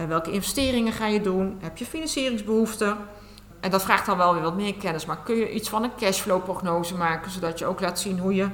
Uh, 0.00 0.06
welke 0.06 0.30
investeringen 0.30 0.92
ga 0.92 1.06
je 1.06 1.20
doen? 1.20 1.58
Heb 1.60 1.78
je 1.78 1.84
financieringsbehoeften? 1.84 2.96
En 3.60 3.70
dat 3.70 3.82
vraagt 3.82 4.06
dan 4.06 4.16
wel 4.16 4.32
weer 4.32 4.42
wat 4.42 4.56
meer 4.56 4.74
kennis. 4.74 5.06
Maar 5.06 5.18
kun 5.24 5.36
je 5.36 5.52
iets 5.52 5.68
van 5.68 5.82
een 5.82 5.94
cashflow-prognose 5.96 6.96
maken, 6.96 7.30
zodat 7.30 7.58
je 7.58 7.66
ook 7.66 7.80
laat 7.80 8.00
zien 8.00 8.18
hoe 8.18 8.34
je 8.34 8.48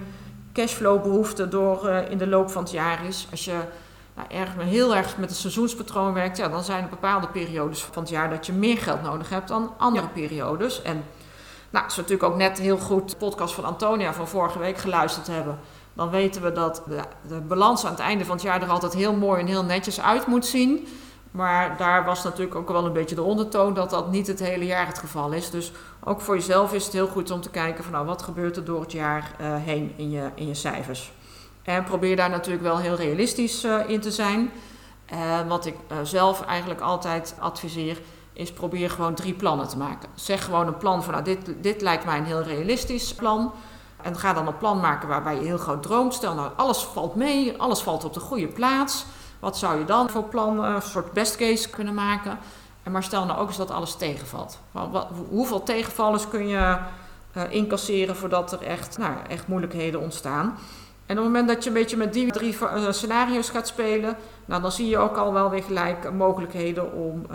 cashflow-behoefte 0.52 1.49
door 1.49 1.88
uh, 1.88 2.11
in 2.11 2.18
de 2.18 2.26
loop 2.26 2.50
van 2.50 2.62
het 2.62 2.73
jaar 2.73 3.06
is. 3.06 3.26
Als 3.30 3.44
je 3.44 3.59
nou, 4.14 4.28
erg, 4.30 4.50
heel 4.59 4.97
erg 4.97 5.16
met 5.16 5.30
een 5.30 5.37
seizoenspatroon 5.37 6.12
werkt, 6.12 6.37
ja, 6.37 6.49
dan 6.49 6.64
zijn 6.64 6.82
er 6.82 6.88
bepaalde 6.88 7.26
periodes 7.26 7.82
van 7.82 8.02
het 8.02 8.11
jaar 8.11 8.30
dat 8.30 8.47
je 8.47 8.52
meer 8.52 8.78
geld 8.78 9.02
nodig 9.02 9.28
hebt 9.28 9.49
dan 9.49 9.73
andere 9.78 10.09
periodes. 10.09 10.82
En 10.82 11.04
nou, 11.71 11.85
als 11.85 11.94
we 11.94 12.00
natuurlijk 12.00 12.32
ook 12.32 12.38
net 12.38 12.59
heel 12.59 12.78
goed 12.78 13.11
de 13.11 13.16
podcast 13.16 13.54
van 13.54 13.64
Antonia 13.64 14.12
van 14.12 14.28
vorige 14.28 14.59
week 14.59 14.78
geluisterd 14.78 15.26
hebben, 15.26 15.59
dan 15.92 16.11
weten 16.11 16.42
we 16.42 16.52
dat 16.52 16.82
de, 16.87 17.00
de 17.28 17.40
balans 17.40 17.85
aan 17.85 17.90
het 17.90 18.00
einde 18.00 18.25
van 18.25 18.35
het 18.35 18.44
jaar 18.44 18.62
er 18.62 18.68
altijd 18.68 18.92
heel 18.92 19.14
mooi 19.14 19.40
en 19.40 19.47
heel 19.47 19.64
netjes 19.64 20.00
uit 20.00 20.26
moet 20.26 20.47
zien. 20.47 20.88
Maar 21.33 21.77
daar 21.77 22.05
was 22.05 22.23
natuurlijk 22.23 22.55
ook 22.55 22.69
wel 22.69 22.87
een 22.87 22.93
beetje 22.93 23.15
de 23.15 23.23
ondertoon 23.23 23.75
dat 23.75 23.91
dat 23.91 24.11
niet 24.11 24.27
het 24.27 24.39
hele 24.39 24.67
jaar 24.67 24.87
het 24.87 24.99
geval 24.99 25.33
is. 25.33 25.51
Dus 25.51 25.73
ook 26.05 26.21
voor 26.21 26.35
jezelf 26.35 26.73
is 26.73 26.85
het 26.85 26.93
heel 26.93 27.07
goed 27.07 27.31
om 27.31 27.41
te 27.41 27.51
kijken 27.51 27.85
van 27.85 27.93
nou, 27.93 28.07
wat 28.07 28.23
gebeurt 28.23 28.57
er 28.57 28.65
door 28.65 28.81
het 28.81 28.93
jaar 28.93 29.37
uh, 29.41 29.47
heen 29.57 29.93
in 29.97 30.11
je, 30.11 30.29
in 30.35 30.47
je 30.47 30.55
cijfers. 30.55 31.12
En 31.62 31.85
probeer 31.85 32.17
daar 32.17 32.31
natuurlijk 32.31 32.62
wel 32.62 32.79
heel 32.79 32.95
realistisch 32.95 33.65
uh, 33.65 33.89
in 33.89 34.01
te 34.01 34.11
zijn. 34.11 34.51
Uh, 35.12 35.49
wat 35.49 35.67
ik 35.67 35.75
zelf 36.03 36.45
eigenlijk 36.45 36.81
altijd 36.81 37.35
adviseer, 37.39 38.01
is 38.33 38.53
probeer 38.53 38.91
gewoon 38.91 39.15
drie 39.15 39.35
plannen 39.35 39.69
te 39.69 39.77
maken. 39.77 40.09
Zeg 40.15 40.45
gewoon 40.45 40.67
een 40.67 40.77
plan 40.77 41.03
van 41.03 41.12
nou, 41.12 41.25
dit, 41.25 41.55
dit 41.61 41.81
lijkt 41.81 42.05
mij 42.05 42.19
een 42.19 42.25
heel 42.25 42.43
realistisch 42.43 43.15
plan. 43.15 43.53
En 44.03 44.17
ga 44.17 44.33
dan 44.33 44.47
een 44.47 44.59
plan 44.59 44.81
maken 44.81 45.09
waarbij 45.09 45.35
je 45.35 45.45
heel 45.45 45.59
groot 45.59 45.83
droomt. 45.83 46.15
Stel 46.15 46.35
nou, 46.35 46.51
alles 46.57 46.79
valt 46.79 47.15
mee, 47.15 47.59
alles 47.59 47.81
valt 47.81 48.05
op 48.05 48.15
de 48.15 48.21
goede 48.21 48.49
plaats. 48.49 49.05
Wat 49.43 49.59
zou 49.59 49.79
je 49.79 49.85
dan 49.85 50.11
voor 50.11 50.25
plan, 50.25 50.65
een 50.65 50.83
soort 50.83 51.13
best 51.13 51.37
case 51.37 51.71
kunnen 51.71 51.95
maken? 51.95 52.39
En 52.83 52.93
maar 52.93 53.03
stel 53.03 53.25
nou 53.25 53.41
ook 53.41 53.49
eens 53.49 53.57
dat 53.57 53.71
alles 53.71 53.95
tegenvalt. 53.95 54.59
Wat, 54.71 55.09
hoeveel 55.29 55.63
tegenvallers 55.63 56.29
kun 56.29 56.47
je 56.47 56.77
uh, 57.37 57.43
incasseren 57.49 58.17
voordat 58.17 58.53
er 58.53 58.63
echt, 58.63 58.99
nou, 58.99 59.13
echt 59.29 59.47
moeilijkheden 59.47 60.01
ontstaan? 60.01 60.59
En 61.07 61.19
op 61.19 61.25
het 61.25 61.33
moment 61.33 61.49
dat 61.49 61.63
je 61.63 61.69
een 61.71 61.77
beetje 61.77 61.97
met 61.97 62.13
die 62.13 62.33
drie 62.33 62.57
scenario's 62.91 63.51
gaat 63.51 63.67
spelen, 63.67 64.17
nou, 64.45 64.63
dan 64.63 64.73
zie 64.73 64.89
je 64.89 64.99
ook 64.99 65.17
al 65.17 65.33
wel 65.33 65.51
weer 65.51 65.63
gelijk 65.63 66.13
mogelijkheden 66.13 66.93
om 66.93 67.27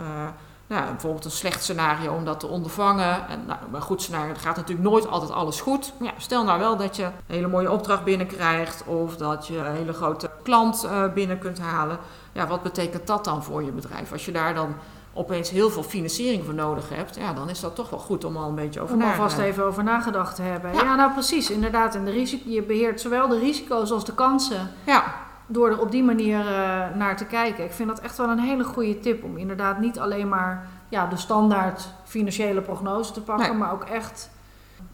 nou, 0.68 0.90
bijvoorbeeld 0.90 1.24
een 1.24 1.30
slecht 1.30 1.62
scenario 1.62 2.12
om 2.14 2.24
dat 2.24 2.40
te 2.40 2.46
ondervangen. 2.46 3.28
En 3.28 3.44
nou, 3.46 3.58
een 3.72 3.82
goed 3.82 4.02
scenario 4.02 4.34
gaat 4.36 4.56
natuurlijk 4.56 4.88
nooit 4.88 5.08
altijd 5.08 5.30
alles 5.30 5.60
goed. 5.60 5.92
Maar 5.98 6.08
ja, 6.08 6.14
stel 6.16 6.44
nou 6.44 6.58
wel 6.58 6.76
dat 6.76 6.96
je 6.96 7.04
een 7.04 7.12
hele 7.26 7.48
mooie 7.48 7.70
opdracht 7.70 8.04
binnenkrijgt 8.04 8.84
of 8.84 9.16
dat 9.16 9.46
je 9.46 9.56
een 9.56 9.74
hele 9.74 9.92
grote 9.92 10.30
klant 10.42 10.84
uh, 10.84 11.12
binnen 11.12 11.38
kunt 11.38 11.58
halen. 11.58 11.98
Ja, 12.32 12.46
wat 12.46 12.62
betekent 12.62 13.06
dat 13.06 13.24
dan 13.24 13.42
voor 13.44 13.64
je 13.64 13.70
bedrijf? 13.70 14.12
Als 14.12 14.24
je 14.24 14.32
daar 14.32 14.54
dan 14.54 14.74
opeens 15.12 15.50
heel 15.50 15.70
veel 15.70 15.82
financiering 15.82 16.44
voor 16.44 16.54
nodig 16.54 16.88
hebt, 16.88 17.16
ja, 17.16 17.32
dan 17.32 17.48
is 17.48 17.60
dat 17.60 17.74
toch 17.74 17.90
wel 17.90 17.98
goed 17.98 18.24
om 18.24 18.36
al 18.36 18.48
een 18.48 18.54
beetje 18.54 18.80
over 18.80 18.96
na 18.96 19.04
te 19.04 19.10
alvast 19.10 19.38
even 19.38 19.64
over 19.64 19.84
nagedacht 19.84 20.36
te 20.36 20.42
hebben. 20.42 20.74
Ja, 20.74 20.94
nou 20.94 21.12
precies, 21.12 21.50
inderdaad. 21.50 21.94
En 21.94 22.04
de 22.04 22.10
risico, 22.10 22.50
je 22.50 22.62
beheert 22.62 23.00
zowel 23.00 23.28
de 23.28 23.38
risico's 23.38 23.90
als 23.90 24.04
de 24.04 24.14
kansen. 24.14 24.70
Ja 24.84 25.26
door 25.48 25.70
er 25.70 25.80
op 25.80 25.90
die 25.90 26.02
manier 26.02 26.38
uh, 26.38 26.84
naar 26.94 27.16
te 27.16 27.24
kijken. 27.24 27.64
Ik 27.64 27.72
vind 27.72 27.88
dat 27.88 28.00
echt 28.00 28.16
wel 28.16 28.28
een 28.28 28.38
hele 28.38 28.64
goede 28.64 29.00
tip 29.00 29.24
om 29.24 29.36
inderdaad 29.36 29.78
niet 29.78 29.98
alleen 29.98 30.28
maar 30.28 30.68
ja, 30.88 31.06
de 31.06 31.16
standaard 31.16 31.88
financiële 32.04 32.60
prognose 32.60 33.12
te 33.12 33.20
pakken, 33.20 33.58
maar 33.58 33.72
ook 33.72 33.84
echt, 33.84 34.30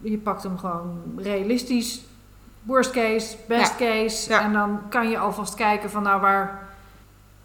je 0.00 0.18
pakt 0.18 0.42
hem 0.42 0.58
gewoon 0.58 1.02
realistisch. 1.16 2.04
Worst 2.62 2.90
case, 2.90 3.36
best 3.48 3.76
case. 3.76 4.34
En 4.34 4.52
dan 4.52 4.80
kan 4.88 5.08
je 5.08 5.18
alvast 5.18 5.54
kijken 5.54 5.90
van 5.90 6.02
nou 6.02 6.20
waar 6.20 6.68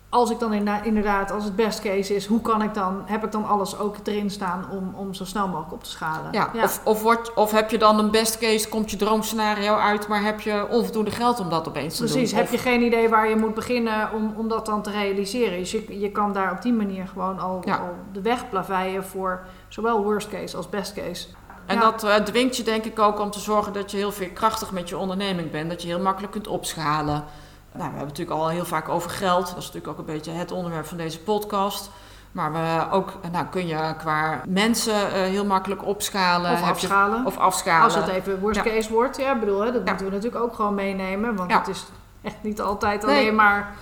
als 0.09 0.31
ik 0.31 0.39
dan 0.39 0.53
inderdaad, 0.83 1.31
als 1.31 1.43
het 1.43 1.55
best 1.55 1.81
case 1.81 2.15
is, 2.15 2.25
hoe 2.25 2.41
kan 2.41 2.61
ik 2.61 2.73
dan, 2.73 3.01
heb 3.05 3.23
ik 3.23 3.31
dan 3.31 3.47
alles 3.47 3.79
ook 3.79 3.95
erin 4.03 4.29
staan 4.29 4.65
om, 4.71 4.93
om 4.95 5.13
zo 5.13 5.25
snel 5.25 5.47
mogelijk 5.47 5.73
op 5.73 5.83
te 5.83 5.89
schalen? 5.89 6.31
Ja, 6.31 6.51
Of, 6.63 6.81
of, 6.83 7.01
wordt, 7.01 7.33
of 7.33 7.51
heb 7.51 7.71
je 7.71 7.77
dan 7.77 7.99
een 7.99 8.11
best 8.11 8.37
case, 8.37 8.69
komt 8.69 8.91
je 8.91 8.97
droomscenario 8.97 9.75
uit, 9.75 10.07
maar 10.07 10.23
heb 10.23 10.39
je 10.39 10.67
onvoldoende 10.69 11.11
geld 11.11 11.39
om 11.39 11.49
dat 11.49 11.67
opeens 11.67 11.95
te 11.95 12.03
doen? 12.03 12.11
Precies, 12.11 12.31
heb 12.31 12.51
je 12.51 12.57
geen 12.57 12.81
idee 12.81 13.09
waar 13.09 13.29
je 13.29 13.35
moet 13.35 13.53
beginnen 13.53 14.11
om, 14.13 14.33
om 14.37 14.47
dat 14.47 14.65
dan 14.65 14.81
te 14.81 14.91
realiseren. 14.91 15.57
Dus 15.57 15.71
je, 15.71 15.99
je 15.99 16.11
kan 16.11 16.33
daar 16.33 16.51
op 16.51 16.61
die 16.61 16.73
manier 16.73 17.07
gewoon 17.07 17.39
al, 17.39 17.63
al 17.65 17.95
de 18.11 18.21
weg 18.21 18.49
plaveien 18.49 19.03
voor 19.03 19.45
zowel 19.67 20.03
worst 20.03 20.29
case 20.29 20.57
als 20.57 20.69
best 20.69 20.93
case. 20.93 21.27
En 21.65 21.79
dat 21.79 22.03
uh, 22.03 22.15
dwingt 22.15 22.57
je 22.57 22.63
denk 22.63 22.85
ik 22.85 22.99
ook 22.99 23.19
om 23.19 23.31
te 23.31 23.39
zorgen 23.39 23.73
dat 23.73 23.91
je 23.91 23.97
heel 23.97 24.11
veel 24.11 24.29
krachtig 24.33 24.71
met 24.71 24.89
je 24.89 24.97
onderneming 24.97 25.51
bent. 25.51 25.69
Dat 25.69 25.81
je 25.81 25.87
heel 25.87 25.99
makkelijk 25.99 26.31
kunt 26.31 26.47
opschalen. 26.47 27.23
Nou, 27.71 27.91
we 27.91 27.97
hebben 27.97 27.99
het 27.99 28.17
natuurlijk 28.17 28.39
al 28.39 28.49
heel 28.49 28.65
vaak 28.65 28.89
over 28.89 29.09
geld. 29.09 29.47
Dat 29.47 29.57
is 29.57 29.65
natuurlijk 29.65 29.87
ook 29.87 29.97
een 29.97 30.13
beetje 30.13 30.31
het 30.31 30.51
onderwerp 30.51 30.85
van 30.85 30.97
deze 30.97 31.19
podcast. 31.19 31.89
Maar 32.31 32.51
we 32.51 32.91
ook, 32.91 33.13
nou, 33.31 33.45
kun 33.45 33.67
je 33.67 33.93
qua 33.97 34.41
mensen 34.47 34.93
uh, 34.93 35.11
heel 35.11 35.45
makkelijk 35.45 35.85
opschalen. 35.85 36.51
Of 36.51 36.61
afschalen. 36.61 37.19
Je, 37.19 37.25
of 37.25 37.37
afschalen. 37.37 37.83
Als 37.83 37.95
het 37.95 38.07
even 38.07 38.39
worst 38.39 38.61
case 38.61 38.93
wordt. 38.93 39.17
Ja, 39.17 39.39
bedoel, 39.39 39.59
hè, 39.59 39.71
dat 39.71 39.85
moeten 39.85 40.05
we 40.05 40.11
natuurlijk 40.11 40.43
ook 40.43 40.55
gewoon 40.55 40.75
meenemen. 40.75 41.35
Want 41.35 41.53
het 41.53 41.67
is 41.67 41.85
echt 42.21 42.35
niet 42.41 42.61
altijd 42.61 43.03
alleen 43.03 43.35
maar... 43.35 43.73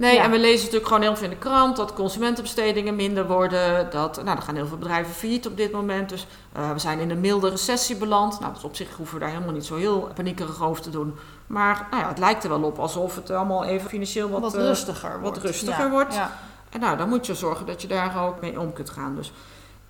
Nee, 0.00 0.18
en 0.18 0.30
we 0.30 0.38
lezen 0.38 0.58
natuurlijk 0.58 0.86
gewoon 0.86 1.02
heel 1.02 1.16
veel 1.16 1.24
in 1.24 1.30
de 1.30 1.36
krant 1.36 1.76
dat 1.76 1.92
consumentenbestedingen 1.92 2.96
minder 2.96 3.26
worden. 3.26 3.90
Dat, 3.90 4.24
nou, 4.24 4.36
er 4.36 4.42
gaan 4.42 4.54
heel 4.54 4.66
veel 4.66 4.78
bedrijven 4.78 5.14
failliet 5.14 5.46
op 5.46 5.56
dit 5.56 5.72
moment. 5.72 6.08
Dus 6.08 6.26
uh, 6.56 6.72
we 6.72 6.78
zijn 6.78 6.98
in 6.98 7.10
een 7.10 7.20
milde 7.20 7.48
recessie 7.48 7.96
beland. 7.96 8.40
Nou, 8.40 8.52
dus 8.52 8.64
op 8.64 8.76
zich 8.76 8.96
hoeven 8.96 9.14
we 9.14 9.20
daar 9.20 9.32
helemaal 9.32 9.52
niet 9.52 9.64
zo 9.64 9.76
heel 9.76 10.10
paniekerig 10.14 10.62
over 10.62 10.82
te 10.82 10.90
doen. 10.90 11.14
Maar 11.46 11.86
nou 11.90 12.02
ja, 12.02 12.08
het 12.08 12.18
lijkt 12.18 12.42
er 12.42 12.48
wel 12.48 12.62
op 12.62 12.78
alsof 12.78 13.14
het 13.14 13.30
allemaal 13.30 13.64
even 13.64 13.88
financieel 13.88 14.28
wat, 14.28 14.40
wat 14.40 14.54
rustiger 14.54 15.10
uh, 15.14 15.20
wordt. 15.20 15.36
Wat 15.36 15.46
rustiger 15.46 15.90
wordt. 15.90 16.14
Ja. 16.14 16.32
En 16.70 16.80
nou, 16.80 16.96
dan 16.96 17.08
moet 17.08 17.26
je 17.26 17.34
zorgen 17.34 17.66
dat 17.66 17.82
je 17.82 17.88
daar 17.88 18.26
ook 18.26 18.40
mee 18.40 18.60
om 18.60 18.72
kunt 18.72 18.90
gaan. 18.90 19.14
Dus 19.16 19.32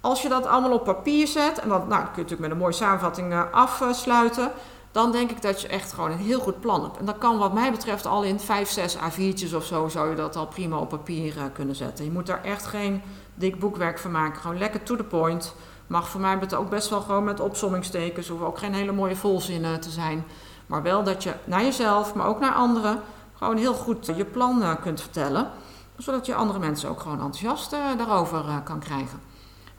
als 0.00 0.22
je 0.22 0.28
dat 0.28 0.46
allemaal 0.46 0.72
op 0.72 0.85
papier 0.85 1.26
zet, 1.26 1.58
en 1.58 1.68
dat, 1.68 1.88
nou, 1.88 2.00
kun 2.00 2.11
je 2.14 2.22
natuurlijk 2.22 2.40
met 2.40 2.50
een 2.50 2.58
mooie 2.58 2.72
samenvatting 2.72 3.32
uh, 3.32 3.42
afsluiten, 3.50 4.50
dan 4.92 5.12
denk 5.12 5.31
ik 5.31 5.42
dat 5.42 5.61
je 5.61 5.68
echt 5.68 5.92
gewoon 5.92 6.11
een 6.11 6.18
heel 6.18 6.40
goed 6.40 6.61
plan 6.61 6.83
hebt. 6.83 6.96
En 6.96 7.05
dat 7.05 7.18
kan 7.18 7.38
wat 7.38 7.53
mij 7.53 7.70
betreft 7.70 8.07
al 8.07 8.22
in 8.22 8.40
5, 8.40 8.70
6 8.70 8.96
A4'tjes 8.96 9.55
of 9.55 9.64
zo, 9.64 9.88
zou 9.88 10.11
je 10.11 10.16
dat 10.16 10.37
al 10.37 10.46
prima 10.46 10.79
op 10.79 10.88
papier 10.88 11.37
uh, 11.37 11.42
kunnen 11.53 11.76
zetten. 11.76 12.05
Je 12.05 12.11
moet 12.11 12.26
daar 12.26 12.44
echt 12.44 12.66
geen 12.66 13.03
dik 13.35 13.59
boekwerk 13.59 13.98
van 13.98 14.11
maken. 14.11 14.40
Gewoon 14.40 14.59
lekker 14.59 14.83
to 14.83 14.96
the 14.96 15.05
point. 15.05 15.55
Mag 15.87 16.09
voor 16.09 16.20
mij 16.20 16.38
ook 16.57 16.70
best 16.70 16.88
wel 16.88 17.00
gewoon 17.00 17.24
met 17.24 17.40
opsommingstekens. 17.40 18.29
Hoeven 18.29 18.46
ook 18.46 18.59
geen 18.59 18.74
hele 18.74 18.92
mooie 18.92 19.16
volzinnen 19.16 19.81
te 19.81 19.90
zijn. 19.90 20.24
Maar 20.66 20.83
wel 20.83 21.05
dat 21.05 21.22
je 21.22 21.35
naar 21.44 21.62
jezelf, 21.62 22.14
maar 22.14 22.26
ook 22.26 22.40
naar 22.40 22.55
anderen, 22.55 23.00
gewoon 23.37 23.57
heel 23.57 23.74
goed 23.74 24.07
je 24.16 24.24
plan 24.24 24.62
uh, 24.62 24.74
kunt 24.83 25.00
vertellen. 25.00 25.50
Zodat 25.96 26.26
je 26.26 26.35
andere 26.35 26.59
mensen 26.59 26.88
ook 26.88 27.00
gewoon 27.00 27.20
enthousiast 27.20 27.72
uh, 27.72 27.79
daarover 27.98 28.44
kan 28.64 28.79
krijgen. 28.79 29.20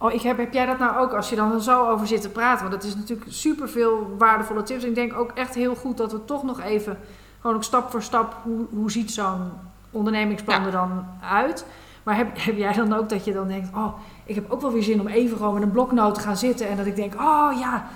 Oh, 0.04 0.14
ik 0.14 0.22
heb, 0.22 0.38
heb 0.38 0.54
jij 0.54 0.66
dat 0.66 0.80
nou 0.80 0.98
ook 0.98 1.14
als 1.14 1.30
je 1.30 1.36
dan 1.36 1.62
zo 1.62 1.90
over 1.90 2.08
zit 2.08 2.22
te 2.22 2.30
praten? 2.30 2.70
Want 2.70 2.74
het 2.74 2.92
is 2.92 2.96
natuurlijk 2.96 3.32
super 3.32 3.70
veel 3.70 4.16
waardevolle 4.18 4.64
tips. 4.64 4.84
Ik 4.84 4.96
denk 4.96 5.14
ook 5.14 5.32
echt 5.32 5.56
heel 5.56 5.76
goed 5.76 5.98
dat 5.98 6.12
we 6.12 6.26
toch 6.26 6.44
nog 6.44 6.62
even, 6.62 7.00
gewoon 7.42 7.56
ook 7.56 7.64
stap 7.64 7.92
voor 7.92 8.02
stap, 8.02 8.36
hoe, 8.44 8.66
hoe 8.70 8.92
ziet 8.92 9.12
zo'n 9.12 9.52
ondernemingsplan 9.92 10.66
er 10.66 10.72
dan 10.72 11.06
uit? 11.30 11.66
Maar 12.04 12.16
heb, 12.16 12.28
heb 12.34 12.58
jij 12.58 12.74
dan 12.74 12.94
ook 12.94 13.10
dat 13.10 13.26
je 13.26 13.34
dan 13.34 13.48
denkt, 13.48 13.70
oh, 13.76 13.94
ik 14.26 14.36
heb 14.36 14.52
ook 14.52 14.62
wel 14.62 14.72
weer 14.72 14.84
zin 14.84 15.00
om 15.00 15.08
even 15.08 15.38
gewoon 15.38 15.54
met 15.54 15.64
een 15.64 15.72
bloknoot 15.72 16.14
te 16.16 16.22
gaan 16.22 16.38
zitten. 16.38 16.68
En 16.68 16.78
dat 16.78 16.86
ik 16.86 16.96
denk, 16.96 17.14
oh 17.14 17.60
ja, 17.60 17.88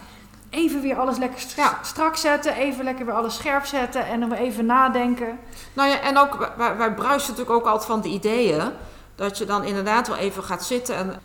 even 0.50 0.82
weer 0.82 1.00
alles 1.00 1.18
lekker 1.18 1.40
strak 1.82 2.16
zetten. 2.16 2.56
Even 2.56 2.84
lekker 2.84 3.06
weer 3.06 3.16
alles 3.16 3.36
scherp 3.36 3.66
zetten. 3.66 4.06
En 4.08 4.20
dan 4.20 4.30
weer 4.30 4.40
even 4.40 4.66
nadenken. 4.66 5.40
Nou 5.74 5.90
ja, 5.90 6.00
en 6.00 6.18
ook, 6.18 6.54
wij, 6.58 6.78
wij 6.78 6.94
bruisen 6.94 7.30
natuurlijk 7.30 7.58
ook 7.58 7.66
altijd 7.66 7.86
van 7.86 8.02
de 8.02 8.10
ideeën. 8.10 8.62
Dat 9.16 9.38
je 9.38 9.46
dan 9.46 9.64
inderdaad 9.64 10.08
wel 10.08 10.18
even 10.18 10.44
gaat 10.44 10.66
zitten 10.66 10.96
en 10.96 11.22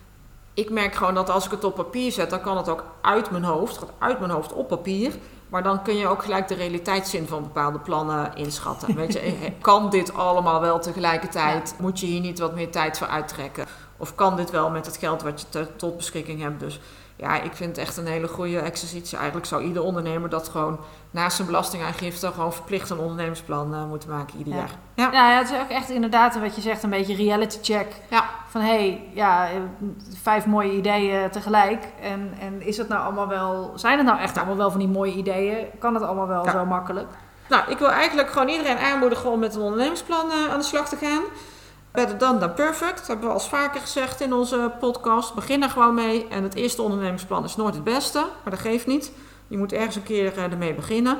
ik 0.53 0.69
merk 0.69 0.95
gewoon 0.95 1.13
dat 1.13 1.29
als 1.29 1.45
ik 1.45 1.51
het 1.51 1.63
op 1.63 1.75
papier 1.75 2.11
zet, 2.11 2.29
dan 2.29 2.41
kan 2.41 2.57
het 2.57 2.69
ook 2.69 2.83
uit 3.01 3.31
mijn 3.31 3.43
hoofd, 3.43 3.77
gaat 3.77 3.91
uit 3.97 4.19
mijn 4.19 4.31
hoofd 4.31 4.53
op 4.53 4.67
papier. 4.67 5.13
Maar 5.49 5.63
dan 5.63 5.83
kun 5.83 5.97
je 5.97 6.07
ook 6.07 6.23
gelijk 6.23 6.47
de 6.47 6.55
realiteitszin 6.55 7.27
van 7.27 7.43
bepaalde 7.43 7.79
plannen 7.79 8.35
inschatten. 8.35 8.95
Weet 8.95 9.13
je, 9.13 9.19
eh, 9.19 9.33
kan 9.61 9.89
dit 9.89 10.13
allemaal 10.13 10.61
wel 10.61 10.79
tegelijkertijd? 10.79 11.75
Moet 11.79 11.99
je 11.99 12.05
hier 12.05 12.21
niet 12.21 12.39
wat 12.39 12.55
meer 12.55 12.71
tijd 12.71 12.97
voor 12.97 13.07
uittrekken? 13.07 13.65
Of 13.97 14.15
kan 14.15 14.35
dit 14.35 14.49
wel 14.49 14.69
met 14.69 14.85
het 14.85 14.97
geld 14.97 15.21
wat 15.21 15.45
je 15.51 15.67
tot 15.75 15.97
beschikking 15.97 16.41
hebt? 16.41 16.59
Dus 16.59 16.79
ja, 17.21 17.41
ik 17.41 17.53
vind 17.53 17.75
het 17.75 17.85
echt 17.85 17.97
een 17.97 18.05
hele 18.05 18.27
goede 18.27 18.59
exercitie. 18.59 19.17
Eigenlijk 19.17 19.47
zou 19.47 19.63
ieder 19.63 19.83
ondernemer 19.83 20.29
dat 20.29 20.49
gewoon 20.49 20.79
naast 21.11 21.35
zijn 21.35 21.47
belastingaangifte 21.47 22.31
gewoon 22.31 22.53
verplicht 22.53 22.89
een 22.89 22.99
ondernemersplan 22.99 23.73
uh, 23.73 23.85
moeten 23.85 24.09
maken 24.09 24.37
ieder 24.37 24.53
jaar. 24.53 24.69
Ja. 24.93 25.11
ja, 25.11 25.37
het 25.37 25.49
is 25.49 25.59
ook 25.59 25.69
echt 25.69 25.89
inderdaad 25.89 26.39
wat 26.39 26.55
je 26.55 26.61
zegt, 26.61 26.83
een 26.83 26.89
beetje 26.89 27.15
reality 27.15 27.57
check. 27.61 27.87
Ja. 28.09 28.25
Van 28.47 28.61
hé, 28.61 28.67
hey, 28.67 29.09
ja, 29.13 29.47
vijf 30.21 30.45
mooie 30.45 30.71
ideeën 30.71 31.29
tegelijk. 31.29 31.87
En, 32.01 32.33
en 32.39 32.61
is 32.61 32.77
het 32.77 32.87
nou 32.87 33.03
allemaal 33.03 33.27
wel, 33.27 33.71
zijn 33.75 33.97
het 33.97 34.07
nou 34.07 34.19
echt 34.19 34.37
allemaal 34.37 34.57
wel 34.57 34.71
van 34.71 34.79
die 34.79 34.89
mooie 34.89 35.13
ideeën? 35.13 35.65
Kan 35.79 35.93
het 35.93 36.03
allemaal 36.03 36.27
wel 36.27 36.49
zo 36.49 36.65
makkelijk? 36.65 37.07
Nou, 37.49 37.71
ik 37.71 37.77
wil 37.77 37.89
eigenlijk 37.89 38.29
gewoon 38.29 38.47
iedereen 38.47 38.77
aanmoedigen 38.77 39.31
om 39.31 39.39
met 39.39 39.55
een 39.55 39.61
ondernemersplan 39.61 40.25
uh, 40.27 40.51
aan 40.51 40.59
de 40.59 40.65
slag 40.65 40.89
te 40.89 40.95
gaan. 40.95 41.21
Better 41.91 42.17
done 42.17 42.39
than 42.39 42.53
perfect. 42.53 42.97
Dat 42.97 43.07
hebben 43.07 43.27
we 43.27 43.33
al 43.33 43.39
vaker 43.39 43.81
gezegd 43.81 44.21
in 44.21 44.33
onze 44.33 44.71
podcast. 44.79 45.33
Begin 45.35 45.63
er 45.63 45.69
gewoon 45.69 45.93
mee. 45.93 46.27
En 46.27 46.43
het 46.43 46.55
eerste 46.55 46.81
ondernemingsplan 46.81 47.43
is 47.43 47.55
nooit 47.55 47.73
het 47.73 47.83
beste. 47.83 48.19
Maar 48.19 48.53
dat 48.53 48.59
geeft 48.59 48.87
niet. 48.87 49.11
Je 49.47 49.57
moet 49.57 49.73
ergens 49.73 49.95
een 49.95 50.03
keer 50.03 50.37
uh, 50.37 50.43
ermee 50.43 50.73
beginnen. 50.73 51.17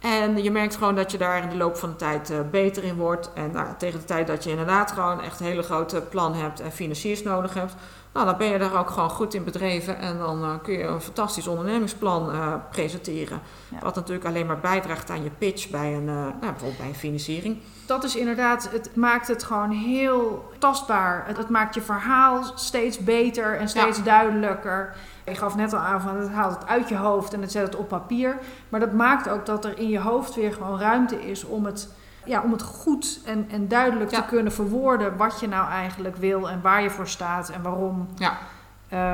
En 0.00 0.42
je 0.42 0.50
merkt 0.50 0.76
gewoon 0.76 0.94
dat 0.94 1.10
je 1.10 1.18
daar 1.18 1.42
in 1.42 1.48
de 1.48 1.56
loop 1.56 1.76
van 1.76 1.88
de 1.88 1.96
tijd 1.96 2.30
uh, 2.30 2.38
beter 2.50 2.84
in 2.84 2.96
wordt. 2.96 3.30
En 3.34 3.50
nou, 3.52 3.66
tegen 3.78 3.98
de 3.98 4.04
tijd 4.04 4.26
dat 4.26 4.44
je 4.44 4.50
inderdaad 4.50 4.92
gewoon 4.92 5.20
echt 5.20 5.40
een 5.40 5.46
hele 5.46 5.62
grote 5.62 6.00
plan 6.00 6.34
hebt 6.34 6.60
en 6.60 6.72
financiers 6.72 7.22
nodig 7.22 7.54
hebt, 7.54 7.74
nou, 8.12 8.26
dan 8.26 8.36
ben 8.36 8.46
je 8.46 8.58
daar 8.58 8.78
ook 8.78 8.90
gewoon 8.90 9.10
goed 9.10 9.34
in 9.34 9.44
bedreven 9.44 9.98
en 9.98 10.18
dan 10.18 10.42
uh, 10.42 10.54
kun 10.62 10.72
je 10.72 10.84
een 10.84 11.00
fantastisch 11.00 11.46
ondernemingsplan 11.46 12.34
uh, 12.34 12.54
presenteren. 12.70 13.40
Wat 13.80 13.94
natuurlijk 13.94 14.26
alleen 14.26 14.46
maar 14.46 14.60
bijdraagt 14.60 15.10
aan 15.10 15.22
je 15.22 15.30
pitch 15.30 15.70
bij 15.70 15.94
een, 15.94 16.04
nou, 16.04 16.34
bijvoorbeeld 16.40 16.78
bij 16.78 16.88
een 16.88 16.94
financiering. 16.94 17.58
Dat 17.86 18.04
is 18.04 18.16
inderdaad, 18.16 18.70
het 18.72 18.96
maakt 18.96 19.28
het 19.28 19.42
gewoon 19.42 19.70
heel 19.70 20.50
tastbaar. 20.58 21.26
Het, 21.26 21.36
het 21.36 21.48
maakt 21.48 21.74
je 21.74 21.82
verhaal 21.82 22.44
steeds 22.54 22.98
beter 22.98 23.58
en 23.58 23.68
steeds 23.68 23.98
ja. 23.98 24.04
duidelijker. 24.04 24.96
Je 25.24 25.34
gaf 25.34 25.56
net 25.56 25.72
al 25.72 25.78
aan 25.78 26.00
van 26.00 26.16
het 26.16 26.28
haalt 26.28 26.58
het 26.58 26.66
uit 26.66 26.88
je 26.88 26.96
hoofd 26.96 27.32
en 27.32 27.40
het 27.40 27.52
zet 27.52 27.62
het 27.62 27.76
op 27.76 27.88
papier. 27.88 28.38
Maar 28.68 28.80
dat 28.80 28.92
maakt 28.92 29.28
ook 29.28 29.46
dat 29.46 29.64
er 29.64 29.78
in 29.78 29.88
je 29.88 30.00
hoofd 30.00 30.34
weer 30.34 30.52
gewoon 30.52 30.78
ruimte 30.78 31.30
is 31.30 31.44
om 31.44 31.64
het, 31.64 31.88
ja, 32.30 32.42
om 32.42 32.52
het 32.52 32.62
goed 32.62 33.20
en, 33.24 33.46
en 33.50 33.68
duidelijk 33.68 34.10
te 34.10 34.24
kunnen 34.28 34.52
verwoorden 34.52 35.16
wat 35.16 35.40
je 35.40 35.48
nou 35.48 35.70
eigenlijk 35.70 36.16
wil 36.16 36.50
en 36.50 36.60
waar 36.60 36.82
je 36.82 36.90
voor 36.90 37.08
staat 37.08 37.48
en 37.48 37.62
waarom. 37.62 38.08
Ja. 38.14 38.38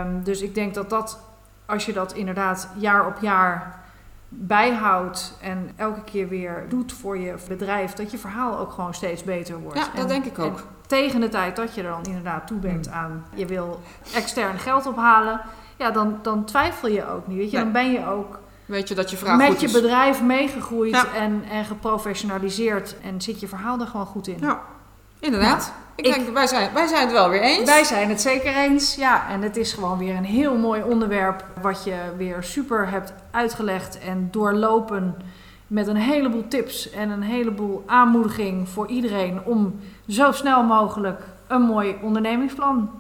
Um, 0.05 0.23
dus 0.23 0.41
ik 0.41 0.55
denk 0.55 0.75
dat 0.75 0.91
dat, 0.91 1.21
als 1.67 1.87
je 1.87 1.93
dat 1.93 2.13
inderdaad 2.13 2.69
jaar 2.75 3.07
op 3.07 3.17
jaar 3.21 3.85
bijhoudt 4.29 5.39
en 5.41 5.71
elke 5.77 6.03
keer 6.05 6.29
weer 6.29 6.65
doet 6.69 6.93
voor 6.93 7.19
je 7.19 7.35
bedrijf, 7.49 7.93
dat 7.93 8.11
je 8.11 8.19
verhaal 8.19 8.59
ook 8.59 8.73
gewoon 8.73 8.95
steeds 8.95 9.25
beter 9.25 9.59
wordt. 9.61 9.79
Ja, 9.79 9.87
dat 9.95 10.09
denk 10.09 10.25
ik 10.25 10.39
ook. 10.39 10.63
tegen 10.87 11.21
de 11.21 11.29
tijd 11.29 11.57
dat 11.57 11.75
je 11.75 11.83
er 11.83 11.91
dan 11.91 12.05
inderdaad 12.05 12.47
toe 12.47 12.59
bent 12.59 12.87
mm. 12.87 12.93
aan, 12.93 13.25
je 13.35 13.47
wil 13.47 13.81
extern 14.15 14.59
geld 14.59 14.87
ophalen, 14.87 15.41
ja, 15.77 15.91
dan, 15.91 16.19
dan 16.23 16.45
twijfel 16.45 16.89
je 16.89 17.09
ook 17.09 17.27
niet. 17.27 17.39
Weet 17.39 17.51
je, 17.51 17.59
dan 17.59 17.73
ben 17.73 17.91
je 17.91 18.07
ook 18.07 18.39
Weet 18.67 18.89
je 18.89 18.95
dat 18.95 19.11
je 19.11 19.17
vraag 19.17 19.39
met 19.39 19.61
je 19.61 19.71
bedrijf 19.71 20.23
meegegroeid 20.23 21.07
en, 21.17 21.45
en 21.51 21.65
geprofessionaliseerd 21.65 22.97
en 23.03 23.21
zit 23.21 23.41
je 23.41 23.49
verhaal 23.49 23.81
er 23.81 23.87
gewoon 23.87 24.07
goed 24.07 24.27
in. 24.27 24.37
Ja. 24.41 24.61
Inderdaad. 25.21 25.73
ik, 25.95 26.07
ik- 26.07 26.15
denk, 26.15 26.29
wij 26.35 26.47
zijn, 26.47 26.73
wij 26.75 26.87
zijn 26.87 27.03
het 27.03 27.13
wel 27.13 27.29
weer 27.29 27.41
eens. 27.41 27.65
Wij 27.71 27.85
zijn 27.85 28.09
het 28.09 28.21
zeker 28.21 28.57
eens. 28.57 28.95
Ja, 28.95 29.29
en 29.29 29.43
het 29.43 29.57
is 29.57 29.73
gewoon 29.73 29.99
weer 29.99 30.15
een 30.17 30.25
heel 30.25 30.55
mooi 30.57 30.83
onderwerp. 30.83 31.45
Wat 31.63 31.85
je 31.85 31.97
weer 32.17 32.43
super 32.43 32.89
hebt 32.89 33.13
uitgelegd 33.31 33.99
en 33.99 34.29
doorlopen. 34.31 35.17
Met 35.67 35.87
een 35.87 35.97
heleboel 35.97 36.49
tips 36.49 36.91
en 36.91 37.11
een 37.11 37.23
heleboel 37.23 37.83
aanmoediging 37.87 38.69
voor 38.69 38.87
iedereen. 38.89 39.41
Om 39.45 39.81
zo 40.09 40.33
snel 40.33 40.63
mogelijk 40.63 41.21
een 41.47 41.63
mooi 41.63 41.99
ondernemingsplan 42.03 42.91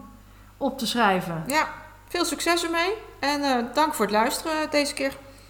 op 0.57 0.79
te 0.79 0.87
schrijven. 0.87 1.42
Ja, 1.46 1.66
veel 2.09 2.24
succes 2.24 2.64
ermee. 2.64 2.92
En 3.18 3.42
eh, 3.42 3.64
dank 3.74 3.94
voor 3.94 4.05
het 4.05 4.14
luisteren 4.14 4.70
deze 4.70 4.94
keer. 4.94 5.12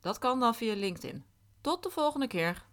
Dat 0.00 0.18
kan 0.18 0.40
dan 0.40 0.54
via 0.54 0.74
LinkedIn. 0.74 1.24
Tot 1.60 1.82
de 1.82 1.90
volgende 1.90 2.26
keer. 2.26 2.64